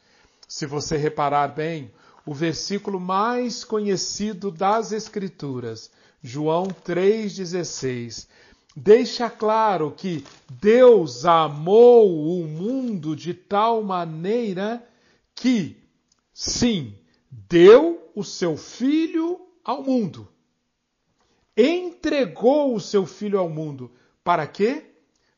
Se 0.47 0.65
você 0.65 0.97
reparar 0.97 1.47
bem, 1.47 1.93
o 2.27 2.33
versículo 2.33 2.99
mais 2.99 3.63
conhecido 3.63 4.51
das 4.51 4.91
Escrituras, 4.91 5.89
João 6.21 6.67
3,16, 6.67 8.27
deixa 8.75 9.29
claro 9.29 9.93
que 9.95 10.25
Deus 10.59 11.23
amou 11.23 12.37
o 12.37 12.45
mundo 12.45 13.15
de 13.15 13.33
tal 13.33 13.81
maneira 13.81 14.85
que, 15.33 15.77
sim, 16.33 16.93
deu 17.31 18.11
o 18.13 18.25
seu 18.25 18.57
filho 18.57 19.39
ao 19.63 19.81
mundo. 19.81 20.27
Entregou 21.55 22.75
o 22.75 22.79
seu 22.81 23.05
filho 23.05 23.39
ao 23.39 23.47
mundo. 23.47 23.89
Para 24.21 24.45
quê? 24.45 24.83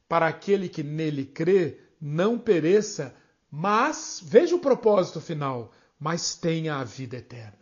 Para 0.07 0.25
aquele 0.25 0.67
que 0.67 0.81
nele 0.81 1.23
crê 1.23 1.77
não 2.01 2.39
pereça, 2.39 3.15
mas, 3.51 4.19
veja 4.23 4.55
o 4.55 4.59
propósito 4.59 5.21
final, 5.21 5.71
mas 5.99 6.35
tenha 6.35 6.75
a 6.75 6.83
vida 6.83 7.17
eterna. 7.17 7.59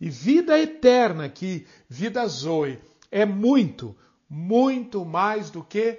E 0.00 0.08
vida 0.08 0.58
eterna 0.58 1.24
aqui, 1.24 1.66
vida 1.88 2.26
zoe, 2.26 2.80
é 3.10 3.26
muito, 3.26 3.96
muito 4.28 5.04
mais 5.04 5.50
do 5.50 5.62
que 5.62 5.98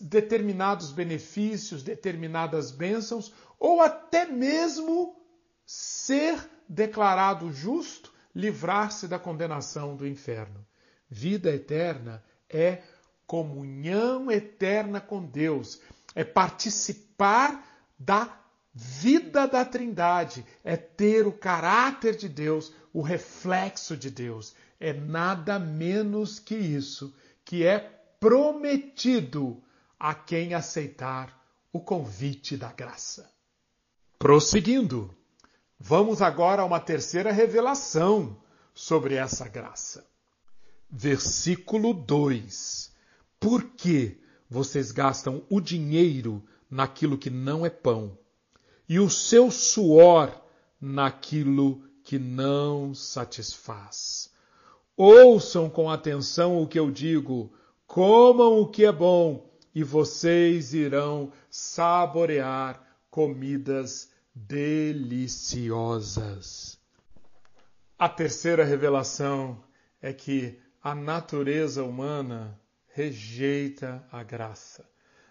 determinados 0.00 0.90
benefícios, 0.90 1.82
determinadas 1.82 2.72
bênçãos, 2.72 3.32
ou 3.58 3.80
até 3.80 4.26
mesmo 4.26 5.14
ser 5.64 6.40
declarado 6.68 7.52
justo, 7.52 8.12
livrar-se 8.34 9.06
da 9.06 9.18
condenação 9.18 9.94
do 9.94 10.06
inferno. 10.06 10.66
Vida 11.08 11.50
eterna 11.50 12.24
é 12.48 12.82
comunhão 13.26 14.30
eterna 14.30 15.00
com 15.00 15.24
Deus, 15.24 15.80
é 16.16 16.24
participar 16.24 17.64
da 17.96 18.39
vida 18.72 19.46
da 19.46 19.64
Trindade, 19.64 20.44
é 20.62 20.76
ter 20.76 21.26
o 21.26 21.32
caráter 21.32 22.16
de 22.16 22.28
Deus, 22.28 22.72
o 22.92 23.02
reflexo 23.02 23.96
de 23.96 24.10
Deus. 24.10 24.54
É 24.78 24.92
nada 24.92 25.58
menos 25.58 26.38
que 26.38 26.54
isso, 26.54 27.14
que 27.44 27.64
é 27.64 27.78
prometido 28.18 29.62
a 29.98 30.14
quem 30.14 30.54
aceitar 30.54 31.38
o 31.72 31.80
convite 31.80 32.56
da 32.56 32.72
graça. 32.72 33.30
Prosseguindo. 34.18 35.14
Vamos 35.78 36.20
agora 36.20 36.62
a 36.62 36.64
uma 36.64 36.78
terceira 36.78 37.32
revelação 37.32 38.36
sobre 38.74 39.14
essa 39.14 39.48
graça. 39.48 40.06
Versículo 40.90 41.94
2: 41.94 42.92
Por 43.38 43.64
que 43.70 44.20
vocês 44.48 44.92
gastam 44.92 45.42
o 45.48 45.60
dinheiro 45.60 46.44
naquilo 46.68 47.16
que 47.16 47.30
não 47.30 47.64
é 47.64 47.70
pão, 47.70 48.18
e 48.90 48.98
o 48.98 49.08
seu 49.08 49.50
suor 49.52 50.34
naquilo 50.80 51.80
que 52.02 52.18
não 52.18 52.92
satisfaz? 52.92 54.34
Ouçam 54.96 55.70
com 55.70 55.88
atenção 55.88 56.60
o 56.60 56.66
que 56.66 56.76
eu 56.76 56.90
digo, 56.90 57.52
comam 57.86 58.58
o 58.58 58.66
que 58.66 58.84
é 58.84 58.90
bom, 58.90 59.48
e 59.72 59.84
vocês 59.84 60.74
irão 60.74 61.30
saborear 61.48 62.84
comidas 63.08 64.10
deliciosas. 64.34 65.56
A 67.96 68.08
terceira 68.08 68.64
revelação 68.64 69.62
é 70.02 70.12
que 70.12 70.58
a 70.82 70.96
natureza 70.96 71.84
humana 71.84 72.58
rejeita 72.88 74.04
a 74.10 74.24
graça. 74.24 74.84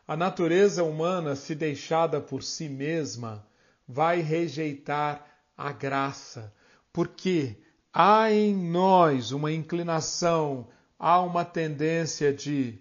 A 0.08 0.15
natureza 0.15 0.82
humana, 0.82 1.36
se 1.36 1.54
deixada 1.54 2.22
por 2.22 2.41
si 2.41 2.69
mesma, 2.69 3.49
vai 3.91 4.21
rejeitar 4.21 5.25
a 5.58 5.71
graça, 5.71 6.54
porque 6.93 7.58
há 7.91 8.32
em 8.32 8.56
nós 8.56 9.32
uma 9.32 9.52
inclinação, 9.52 10.67
há 10.99 11.19
uma 11.21 11.43
tendência 11.43 12.32
de 12.32 12.78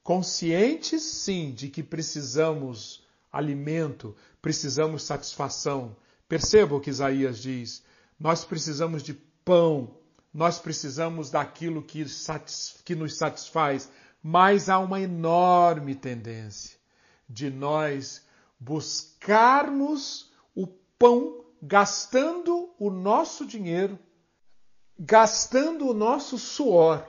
conscientes 0.00 1.02
sim 1.02 1.50
de 1.50 1.68
que 1.68 1.82
precisamos 1.82 3.04
alimento, 3.32 4.14
precisamos 4.40 5.02
satisfação. 5.02 5.96
Perceba 6.28 6.76
o 6.76 6.80
que 6.80 6.90
Isaías 6.90 7.42
diz. 7.42 7.82
Nós 8.18 8.44
precisamos 8.44 9.02
de 9.02 9.12
pão, 9.44 9.98
nós 10.32 10.60
precisamos 10.60 11.30
daquilo 11.30 11.82
que, 11.82 12.06
que 12.84 12.94
nos 12.94 13.16
satisfaz, 13.16 13.90
mas 14.22 14.68
há 14.68 14.78
uma 14.78 15.00
enorme 15.00 15.96
tendência 15.96 16.78
de 17.28 17.50
nós 17.50 18.22
buscarmos 18.60 20.32
pão 21.04 21.44
gastando 21.60 22.70
o 22.78 22.88
nosso 22.88 23.44
dinheiro, 23.44 23.98
gastando 24.98 25.86
o 25.86 25.92
nosso 25.92 26.38
suor 26.38 27.06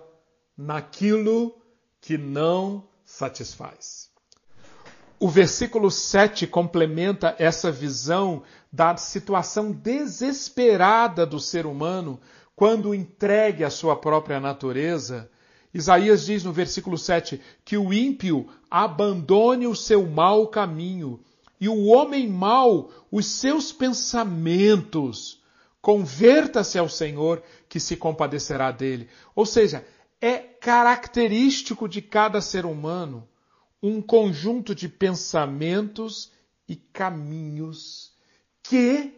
naquilo 0.58 1.56
que 2.02 2.18
não 2.18 2.90
satisfaz. 3.06 4.12
O 5.18 5.30
versículo 5.30 5.90
7 5.90 6.46
complementa 6.46 7.38
essa 7.40 7.72
visão 7.72 8.44
da 8.70 8.98
situação 8.98 9.72
desesperada 9.72 11.26
do 11.26 11.40
ser 11.40 11.66
humano 11.66 12.20
quando 12.54 12.94
entregue 12.94 13.64
à 13.64 13.70
sua 13.70 13.96
própria 13.96 14.42
natureza. 14.42 15.32
Isaías 15.74 16.26
diz 16.26 16.44
no 16.44 16.52
versículo 16.52 16.98
7 16.98 17.40
que 17.64 17.78
o 17.78 17.94
ímpio 17.94 18.46
abandone 18.70 19.68
o 19.68 19.76
seu 19.76 20.06
mau 20.06 20.50
caminho 20.50 21.24
e 21.60 21.70
o 21.70 21.86
homem 21.86 22.28
mau 22.28 22.92
os 23.12 23.26
seus 23.26 23.72
pensamentos. 23.72 25.42
Converta-se 25.82 26.78
ao 26.78 26.90
Senhor 26.90 27.44
que 27.70 27.80
se 27.80 27.96
compadecerá 27.96 28.72
dele. 28.72 29.08
Ou 29.36 29.46
seja, 29.46 29.86
é 30.20 30.38
característico 30.38 31.88
de 31.88 32.02
cada 32.02 32.42
ser 32.42 32.66
humano 32.66 33.28
um 33.82 34.02
conjunto 34.02 34.74
de 34.74 34.90
pensamentos 34.90 36.32
e 36.68 36.76
caminhos 36.76 38.14
que 38.64 39.14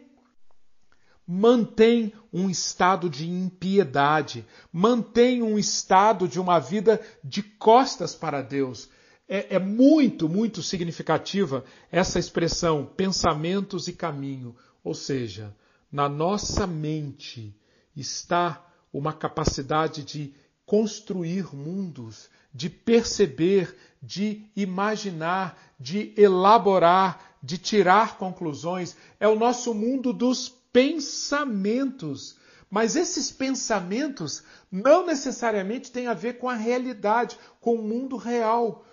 mantém 1.26 2.12
um 2.32 2.48
estado 2.48 3.08
de 3.08 3.28
impiedade, 3.28 4.46
mantém 4.72 5.42
um 5.42 5.58
estado 5.58 6.28
de 6.28 6.40
uma 6.40 6.58
vida 6.58 7.00
de 7.24 7.42
costas 7.42 8.14
para 8.14 8.42
Deus. 8.42 8.88
É, 9.28 9.56
é 9.56 9.58
muito, 9.58 10.28
muito 10.28 10.62
significativa 10.62 11.64
essa 11.90 12.18
expressão 12.18 12.86
pensamentos 12.86 13.86
e 13.86 13.92
caminho. 13.92 14.56
Ou 14.82 14.94
seja, 14.94 15.54
na 15.92 16.08
nossa 16.08 16.66
mente 16.66 17.54
está 17.94 18.64
uma 18.92 19.12
capacidade 19.12 20.02
de 20.02 20.32
construir 20.64 21.54
mundos, 21.54 22.28
de 22.54 22.70
perceber, 22.70 23.76
de 24.02 24.46
imaginar, 24.56 25.58
de 25.78 26.12
elaborar, 26.16 27.36
de 27.42 27.58
tirar 27.58 28.16
conclusões. 28.16 28.96
É 29.20 29.28
o 29.28 29.38
nosso 29.38 29.74
mundo 29.74 30.12
dos 30.12 30.48
pensamentos. 30.72 32.36
Mas 32.70 32.96
esses 32.96 33.30
pensamentos 33.30 34.42
não 34.70 35.06
necessariamente 35.06 35.90
têm 35.90 36.06
a 36.06 36.14
ver 36.14 36.34
com 36.34 36.48
a 36.48 36.54
realidade, 36.54 37.38
com 37.60 37.74
o 37.74 37.82
mundo 37.82 38.16
real. 38.16 38.84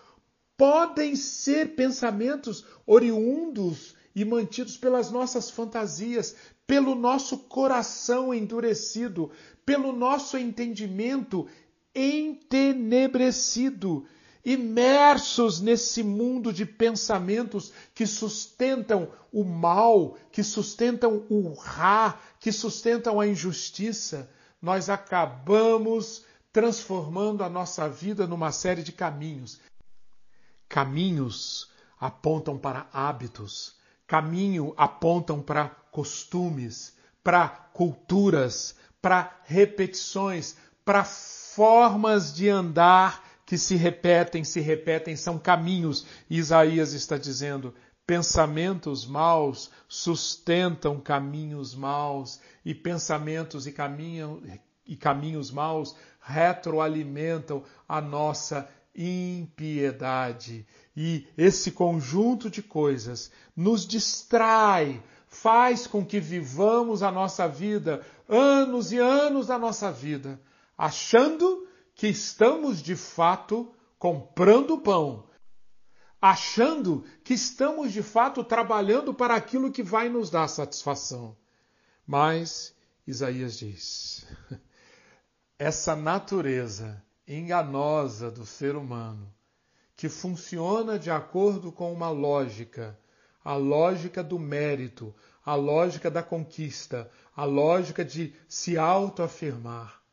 Podem 0.57 1.15
ser 1.15 1.75
pensamentos 1.75 2.65
oriundos 2.85 3.95
e 4.15 4.23
mantidos 4.23 4.77
pelas 4.77 5.11
nossas 5.11 5.49
fantasias, 5.49 6.35
pelo 6.65 6.95
nosso 6.95 7.39
coração 7.39 8.33
endurecido, 8.33 9.29
pelo 9.65 9.91
nosso 9.91 10.37
entendimento 10.37 11.47
entenebrecido, 11.93 14.05
imersos 14.43 15.59
nesse 15.59 16.03
mundo 16.03 16.53
de 16.53 16.65
pensamentos 16.65 17.73
que 17.93 18.05
sustentam 18.05 19.09
o 19.31 19.43
mal, 19.43 20.17
que 20.31 20.43
sustentam 20.43 21.25
o 21.29 21.53
ra, 21.53 22.19
que 22.39 22.51
sustentam 22.51 23.19
a 23.19 23.27
injustiça, 23.27 24.29
nós 24.61 24.89
acabamos 24.89 26.23
transformando 26.53 27.43
a 27.43 27.49
nossa 27.49 27.89
vida 27.89 28.25
numa 28.25 28.51
série 28.51 28.83
de 28.83 28.91
caminhos. 28.91 29.59
Caminhos 30.67 31.69
apontam 31.99 32.57
para 32.57 32.87
hábitos, 32.91 33.75
caminho 34.05 34.73
apontam 34.77 35.41
para 35.41 35.69
costumes, 35.91 36.95
para 37.23 37.47
culturas, 37.47 38.75
para 39.01 39.39
repetições, 39.45 40.57
para 40.83 41.03
formas 41.03 42.33
de 42.33 42.49
andar 42.49 43.23
que 43.45 43.57
se 43.57 43.75
repetem, 43.75 44.43
se 44.43 44.59
repetem, 44.59 45.15
são 45.15 45.37
caminhos. 45.37 46.05
Isaías 46.29 46.93
está 46.93 47.17
dizendo: 47.17 47.73
pensamentos 48.05 49.05
maus 49.05 49.71
sustentam 49.87 50.99
caminhos 50.99 51.75
maus, 51.75 52.39
e 52.63 52.73
pensamentos 52.73 53.67
e, 53.67 53.73
e 54.85 54.95
caminhos 54.95 55.51
maus 55.51 55.95
retroalimentam 56.21 57.63
a 57.87 58.01
nossa 58.01 58.67
impiedade. 58.95 60.65
E 60.95 61.27
esse 61.37 61.71
conjunto 61.71 62.49
de 62.49 62.63
coisas 62.63 63.31
nos 63.55 63.85
distrai, 63.85 65.03
faz 65.27 65.85
com 65.85 66.05
que 66.05 66.19
vivamos 66.19 67.03
a 67.03 67.11
nossa 67.11 67.47
vida, 67.47 68.05
anos 68.27 68.91
e 68.91 68.97
anos 68.97 69.47
da 69.47 69.59
nossa 69.59 69.91
vida, 69.91 70.39
achando 70.77 71.67
que 71.93 72.07
estamos 72.07 72.81
de 72.81 72.95
fato 72.95 73.73
comprando 73.99 74.77
pão, 74.77 75.27
achando 76.21 77.03
que 77.23 77.33
estamos 77.33 77.91
de 77.91 78.01
fato 78.01 78.43
trabalhando 78.43 79.13
para 79.13 79.35
aquilo 79.35 79.71
que 79.71 79.83
vai 79.83 80.09
nos 80.09 80.29
dar 80.29 80.47
satisfação. 80.47 81.35
Mas 82.07 82.73
Isaías 83.05 83.57
diz: 83.57 84.25
essa 85.59 85.95
natureza 85.95 87.04
enganosa 87.27 88.29
do 88.29 88.45
ser 88.45 88.75
humano, 88.75 89.33
que 89.95 90.09
funciona 90.09 90.99
de 90.99 91.09
acordo 91.09 91.71
com 91.71 91.91
uma 91.91 92.09
lógica, 92.09 92.99
a 93.43 93.55
lógica 93.55 94.23
do 94.23 94.39
mérito, 94.39 95.13
a 95.45 95.55
lógica 95.55 96.09
da 96.09 96.23
conquista, 96.23 97.09
a 97.35 97.45
lógica 97.45 98.03
de 98.03 98.33
se 98.47 98.77
autoafirmar, 98.77 100.05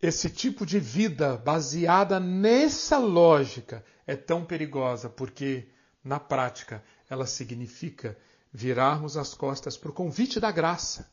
esse 0.00 0.28
tipo 0.28 0.66
de 0.66 0.78
vida 0.78 1.38
baseada 1.38 2.20
nessa 2.20 2.98
lógica 2.98 3.82
é 4.06 4.14
tão 4.14 4.44
perigosa 4.44 5.08
porque, 5.08 5.68
na 6.04 6.20
prática, 6.20 6.84
ela 7.08 7.26
significa 7.26 8.16
virarmos 8.52 9.16
as 9.16 9.32
costas 9.32 9.76
para 9.76 9.90
o 9.90 9.94
convite 9.94 10.38
da 10.38 10.50
graça, 10.52 11.10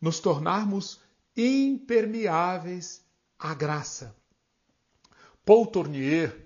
nos 0.00 0.20
tornarmos 0.20 1.00
impermeáveis 1.34 3.02
à 3.38 3.54
graça. 3.54 4.14
Paul 5.44 5.66
Tournier, 5.66 6.36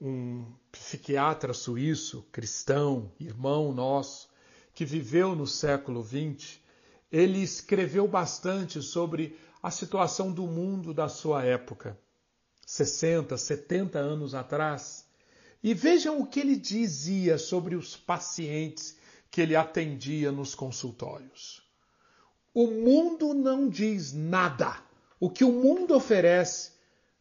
um 0.00 0.44
psiquiatra 0.70 1.54
suíço, 1.54 2.26
cristão, 2.30 3.10
irmão 3.18 3.72
nosso, 3.72 4.28
que 4.74 4.84
viveu 4.84 5.34
no 5.34 5.46
século 5.46 6.04
XX, 6.04 6.58
ele 7.10 7.40
escreveu 7.42 8.06
bastante 8.06 8.82
sobre 8.82 9.38
a 9.62 9.70
situação 9.70 10.30
do 10.30 10.46
mundo 10.46 10.92
da 10.92 11.08
sua 11.08 11.44
época, 11.44 11.98
60, 12.66 13.36
70 13.36 13.98
anos 13.98 14.34
atrás, 14.34 15.06
e 15.62 15.72
vejam 15.72 16.20
o 16.20 16.26
que 16.26 16.40
ele 16.40 16.56
dizia 16.56 17.38
sobre 17.38 17.74
os 17.74 17.96
pacientes 17.96 18.98
que 19.30 19.40
ele 19.40 19.56
atendia 19.56 20.30
nos 20.30 20.54
consultórios. 20.54 21.62
O 22.52 22.66
mundo 22.66 23.32
não 23.32 23.68
diz 23.68 24.12
nada. 24.12 24.83
O 25.24 25.30
que 25.30 25.42
o 25.42 25.50
mundo 25.50 25.94
oferece 25.94 26.72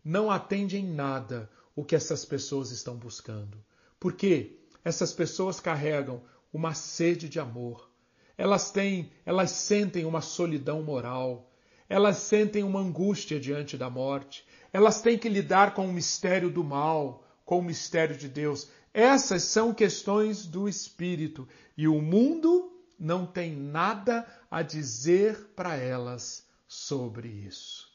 não 0.04 0.30
atende 0.30 0.76
em 0.78 0.86
nada 0.86 1.50
o 1.74 1.86
que 1.86 1.96
essas 1.96 2.26
pessoas 2.26 2.70
estão 2.72 2.98
buscando. 2.98 3.58
Porque 3.98 4.60
essas 4.84 5.14
pessoas 5.14 5.62
carregam 5.62 6.22
uma 6.52 6.74
sede 6.74 7.30
de 7.30 7.40
amor. 7.40 7.90
Elas 8.38 8.72
têm, 8.72 9.10
elas 9.26 9.52
sentem 9.52 10.04
uma 10.04 10.20
solidão 10.20 10.84
moral 10.84 11.50
elas 11.94 12.18
sentem 12.18 12.64
uma 12.64 12.80
angústia 12.80 13.40
diante 13.40 13.78
da 13.78 13.88
morte, 13.88 14.44
elas 14.72 15.00
têm 15.00 15.16
que 15.16 15.30
lidar 15.30 15.76
com 15.76 15.86
o 15.86 15.94
mistério 15.94 16.50
do 16.50 16.64
mal, 16.64 17.24
com 17.46 17.60
o 17.60 17.64
mistério 17.64 18.18
de 18.18 18.28
Deus. 18.28 18.68
Essas 18.92 19.44
são 19.44 19.72
questões 19.72 20.48
do 20.48 20.68
espírito 20.68 21.48
e 21.78 21.88
o 21.88 22.02
mundo 22.02 22.82
não 22.98 23.28
tem 23.28 23.56
nada 23.56 24.26
a 24.50 24.64
dizer 24.64 25.52
para 25.56 25.76
elas 25.76 26.48
sobre 26.68 27.28
isso. 27.28 27.93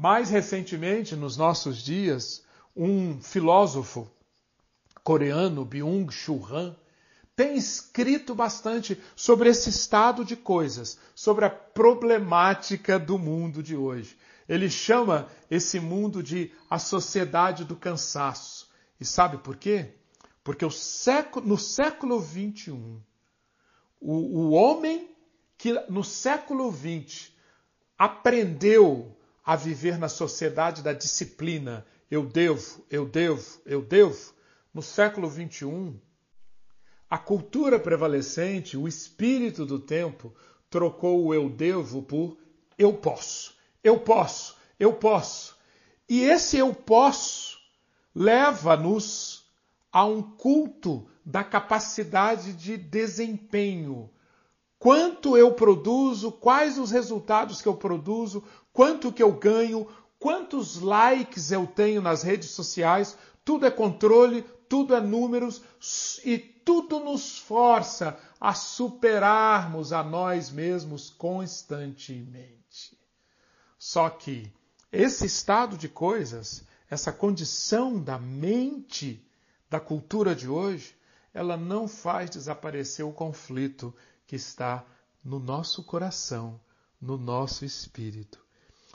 Mais 0.00 0.30
recentemente, 0.30 1.16
nos 1.16 1.36
nossos 1.36 1.78
dias, 1.82 2.44
um 2.76 3.20
filósofo 3.20 4.08
coreano, 5.02 5.64
Byung-Chul 5.64 6.46
Han, 6.46 6.76
tem 7.34 7.56
escrito 7.56 8.32
bastante 8.32 8.96
sobre 9.16 9.48
esse 9.48 9.70
estado 9.70 10.24
de 10.24 10.36
coisas, 10.36 11.00
sobre 11.16 11.46
a 11.46 11.50
problemática 11.50 12.96
do 12.96 13.18
mundo 13.18 13.60
de 13.60 13.74
hoje. 13.74 14.16
Ele 14.48 14.70
chama 14.70 15.28
esse 15.50 15.80
mundo 15.80 16.22
de 16.22 16.52
a 16.70 16.78
sociedade 16.78 17.64
do 17.64 17.74
cansaço. 17.74 18.68
E 19.00 19.04
sabe 19.04 19.38
por 19.38 19.56
quê? 19.56 19.94
Porque 20.44 20.64
século, 20.70 21.44
no 21.44 21.58
século 21.58 22.22
XXI, 22.22 22.70
o, 24.00 24.12
o 24.12 24.50
homem 24.52 25.10
que 25.56 25.72
no 25.90 26.04
século 26.04 26.70
XX 26.70 27.32
aprendeu 27.98 29.17
a 29.48 29.56
viver 29.56 29.98
na 29.98 30.10
sociedade 30.10 30.82
da 30.82 30.92
disciplina, 30.92 31.86
eu 32.10 32.26
devo, 32.26 32.84
eu 32.90 33.06
devo, 33.06 33.62
eu 33.64 33.80
devo, 33.80 34.34
no 34.74 34.82
século 34.82 35.26
XXI, 35.26 35.98
a 37.08 37.16
cultura 37.16 37.80
prevalecente, 37.80 38.76
o 38.76 38.86
espírito 38.86 39.64
do 39.64 39.78
tempo, 39.78 40.34
trocou 40.68 41.24
o 41.24 41.32
eu 41.32 41.48
devo 41.48 42.02
por 42.02 42.36
eu 42.76 42.92
posso, 42.92 43.54
eu 43.82 43.98
posso, 43.98 44.54
eu 44.78 44.92
posso. 44.92 45.56
E 46.06 46.24
esse 46.24 46.58
eu 46.58 46.74
posso 46.74 47.56
leva-nos 48.14 49.46
a 49.90 50.04
um 50.04 50.20
culto 50.20 51.08
da 51.24 51.42
capacidade 51.42 52.52
de 52.52 52.76
desempenho. 52.76 54.10
Quanto 54.78 55.36
eu 55.36 55.54
produzo, 55.54 56.30
quais 56.30 56.78
os 56.78 56.90
resultados 56.90 57.60
que 57.60 57.66
eu 57.66 57.74
produzo, 57.74 58.44
quanto 58.78 59.12
que 59.12 59.20
eu 59.20 59.32
ganho, 59.32 59.88
quantos 60.20 60.80
likes 60.80 61.50
eu 61.50 61.66
tenho 61.66 62.00
nas 62.00 62.22
redes 62.22 62.50
sociais, 62.50 63.18
tudo 63.44 63.66
é 63.66 63.72
controle, 63.72 64.42
tudo 64.68 64.94
é 64.94 65.00
números 65.00 65.60
e 66.24 66.38
tudo 66.38 67.00
nos 67.00 67.40
força 67.40 68.16
a 68.40 68.54
superarmos 68.54 69.92
a 69.92 70.04
nós 70.04 70.48
mesmos 70.48 71.10
constantemente. 71.10 72.96
Só 73.76 74.08
que 74.08 74.48
esse 74.92 75.26
estado 75.26 75.76
de 75.76 75.88
coisas, 75.88 76.64
essa 76.88 77.10
condição 77.10 78.00
da 78.00 78.16
mente 78.16 79.28
da 79.68 79.80
cultura 79.80 80.36
de 80.36 80.48
hoje, 80.48 80.94
ela 81.34 81.56
não 81.56 81.88
faz 81.88 82.30
desaparecer 82.30 83.04
o 83.04 83.12
conflito 83.12 83.92
que 84.24 84.36
está 84.36 84.86
no 85.24 85.40
nosso 85.40 85.82
coração, 85.82 86.60
no 87.00 87.18
nosso 87.18 87.64
espírito. 87.64 88.46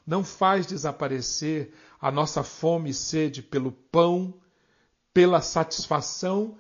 Não 0.06 0.24
faz 0.24 0.66
desaparecer 0.66 1.74
a 2.00 2.12
nossa 2.12 2.44
fome 2.44 2.90
e 2.90 2.94
sede 2.94 3.42
pelo 3.42 3.72
pão, 3.72 4.34
pela 5.14 5.42
satisfação 5.42 6.58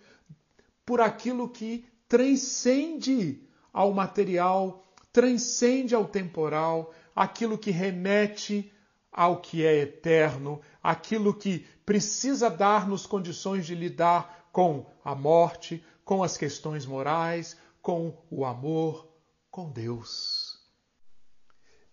por 0.86 1.02
aquilo 1.02 1.50
que 1.50 1.86
transcende 2.08 3.42
ao 3.72 3.92
material, 3.92 4.84
transcende 5.12 5.96
ao 5.96 6.06
temporal, 6.06 6.94
aquilo 7.16 7.58
que 7.58 7.72
remete 7.72 8.72
ao 9.12 9.40
que 9.42 9.66
é 9.66 9.76
eterno, 9.76 10.62
aquilo 10.82 11.34
que 11.34 11.66
precisa 11.86 12.50
dar-nos 12.50 13.06
condições 13.06 13.66
de 13.66 13.76
lidar 13.76 14.48
com 14.52 14.86
a 15.04 15.16
morte, 15.16 15.84
com 16.04 16.24
as 16.24 16.38
questões 16.38 16.86
morais, 16.86 17.58
com 17.82 18.18
o 18.30 18.46
amor, 18.46 19.08
com 19.50 19.70
Deus. 19.70 20.33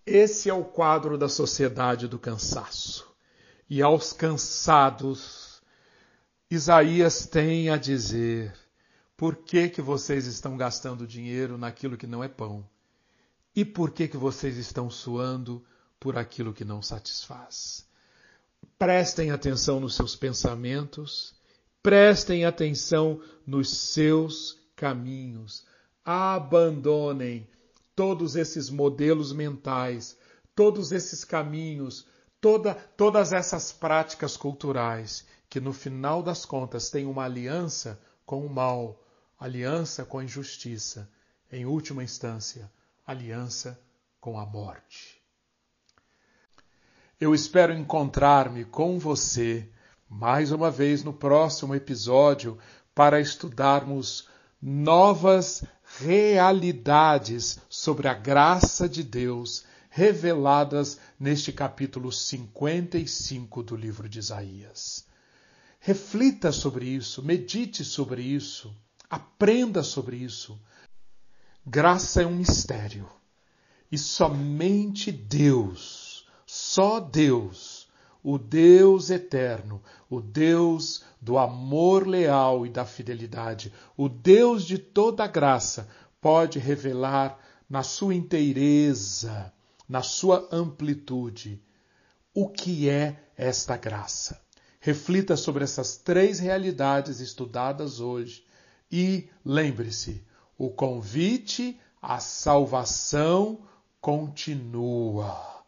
Esse 0.07 0.49
é 0.49 0.55
o 0.55 0.65
quadro 0.65 1.19
da 1.19 1.29
sociedade 1.29 2.09
do 2.09 2.19
cansaço. 2.19 3.09
E 3.69 3.83
aos 3.83 4.13
cansados, 4.13 5.63
Isaías 6.51 7.27
tem 7.27 7.71
a 7.71 7.77
dizer: 7.77 8.53
por 9.17 9.37
que, 9.37 9.69
que 9.69 9.83
vocês 9.83 10.27
estão 10.27 10.57
gastando 10.57 11.07
dinheiro 11.07 11.57
naquilo 11.57 11.97
que 11.97 12.07
não 12.07 12.25
é 12.25 12.29
pão? 12.29 12.67
E 13.55 13.65
por 13.65 13.91
que, 13.91 14.09
que 14.09 14.17
vocês 14.17 14.57
estão 14.57 14.89
suando 14.89 15.65
por 15.99 16.17
aquilo 16.17 16.53
que 16.53 16.65
não 16.65 16.81
satisfaz? 16.81 17.87
Prestem 18.79 19.31
atenção 19.31 19.79
nos 19.79 19.95
seus 19.95 20.17
pensamentos, 20.17 21.35
prestem 21.83 22.45
atenção 22.45 23.21
nos 23.47 23.71
seus 23.71 24.59
caminhos. 24.75 25.67
Abandonem 26.05 27.47
todos 27.95 28.37
esses 28.37 28.71
modelos 28.71 29.33
mentais, 29.33 30.17
todos 30.55 30.93
esses 30.93 31.25
caminhos, 31.25 32.07
toda, 32.41 32.75
todas 32.75 33.33
essas 33.33 33.73
práticas 33.73 34.37
culturais 34.37 35.27
que 35.49 35.61
no 35.61 35.73
final 35.73 36.23
das 36.23 36.45
contas 36.45 36.91
têm 36.91 37.07
uma 37.07 37.25
aliança 37.25 38.01
com 38.25 38.47
o 38.47 38.49
mal, 38.49 39.05
aliança 39.39 40.05
com 40.05 40.19
a 40.19 40.25
injustiça, 40.25 41.11
em 41.51 41.67
última 41.67 42.05
instância, 42.05 42.71
aliança 43.05 43.79
com 44.21 44.39
a 44.39 44.47
morte. 44.47 45.21
Eu 47.21 47.35
espero 47.35 47.73
encontrar-me 47.73 48.65
com 48.65 48.99
você 48.99 49.69
mais 50.09 50.53
uma 50.53 50.71
vez 50.71 51.03
no 51.03 51.13
próximo 51.13 51.75
episódio 51.75 52.57
para 52.95 53.21
estudarmos 53.21 54.29
novas 54.61 55.65
realidades 55.99 57.59
sobre 57.69 58.09
a 58.09 58.15
graça 58.15 58.89
de 58.89 59.03
Deus 59.03 59.65
reveladas 59.91 60.99
neste 61.19 61.53
capítulo 61.53 62.13
55 62.13 63.63
do 63.63 63.77
livro 63.77 64.09
de 64.09 64.19
Isaías. 64.19 65.05
Reflita 65.81 66.53
sobre 66.53 66.87
isso, 66.87 67.23
medite 67.23 67.85
sobre 67.85 68.23
isso 68.23 68.75
Aprenda 69.11 69.83
sobre 69.83 70.17
isso. 70.17 70.57
Graça 71.67 72.23
é 72.23 72.27
um 72.27 72.37
mistério. 72.37 73.11
E 73.91 73.99
somente 73.99 75.11
Deus, 75.11 76.29
só 76.47 77.01
Deus, 77.01 77.80
o 78.23 78.39
Deus 78.39 79.11
eterno, 79.11 79.83
o 80.09 80.21
Deus 80.21 81.05
do 81.21 81.39
amor 81.39 82.07
leal 82.07 82.67
e 82.67 82.71
da 82.71 82.85
fidelidade, 82.85 83.73
o 83.97 84.09
Deus 84.09 84.65
de 84.65 84.79
toda 84.79 85.27
graça, 85.27 85.89
pode 86.21 86.59
revelar 86.59 87.39
na 87.69 87.83
sua 87.83 88.15
inteireza, 88.15 89.53
na 89.89 90.03
sua 90.03 90.49
amplitude, 90.53 91.63
o 92.35 92.49
que 92.49 92.89
é 92.89 93.17
esta 93.37 93.77
graça. 93.77 94.41
Reflita 94.81 95.37
sobre 95.37 95.65
essas 95.65 95.97
três 95.97 96.39
realidades 96.39 97.21
estudadas 97.21 98.01
hoje 98.01 98.45
e 98.91 99.29
lembre-se, 99.45 100.25
o 100.59 100.71
convite 100.71 101.79
à 102.03 102.19
salvação 102.19 103.61
continua. 104.01 105.60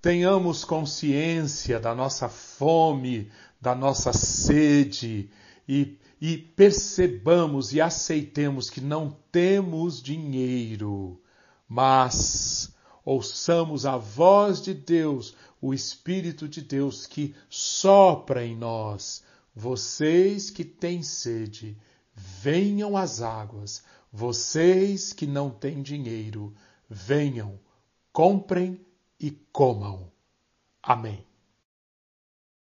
Tenhamos 0.00 0.64
consciência 0.64 1.78
da 1.78 1.94
nossa 1.94 2.28
fome, 2.28 3.30
da 3.60 3.74
nossa 3.74 4.12
sede 4.12 5.30
e, 5.68 5.98
e 6.20 6.38
percebamos 6.38 7.72
e 7.72 7.80
aceitemos 7.80 8.70
que 8.70 8.80
não 8.80 9.16
temos 9.30 10.02
dinheiro, 10.02 11.20
mas 11.68 12.74
ouçamos 13.04 13.84
a 13.84 13.96
voz 13.96 14.62
de 14.62 14.72
Deus, 14.72 15.34
o 15.60 15.74
Espírito 15.74 16.48
de 16.48 16.62
Deus 16.62 17.06
que 17.06 17.34
sopra 17.48 18.44
em 18.44 18.56
nós. 18.56 19.22
Vocês 19.54 20.48
que 20.48 20.64
têm 20.64 21.02
sede, 21.02 21.76
Venham 22.42 22.96
as 22.96 23.22
águas, 23.22 23.82
vocês 24.12 25.12
que 25.12 25.26
não 25.26 25.50
têm 25.50 25.82
dinheiro, 25.82 26.54
venham, 26.88 27.58
comprem 28.12 28.84
e 29.20 29.30
comam. 29.52 30.10
Amém. 30.82 31.29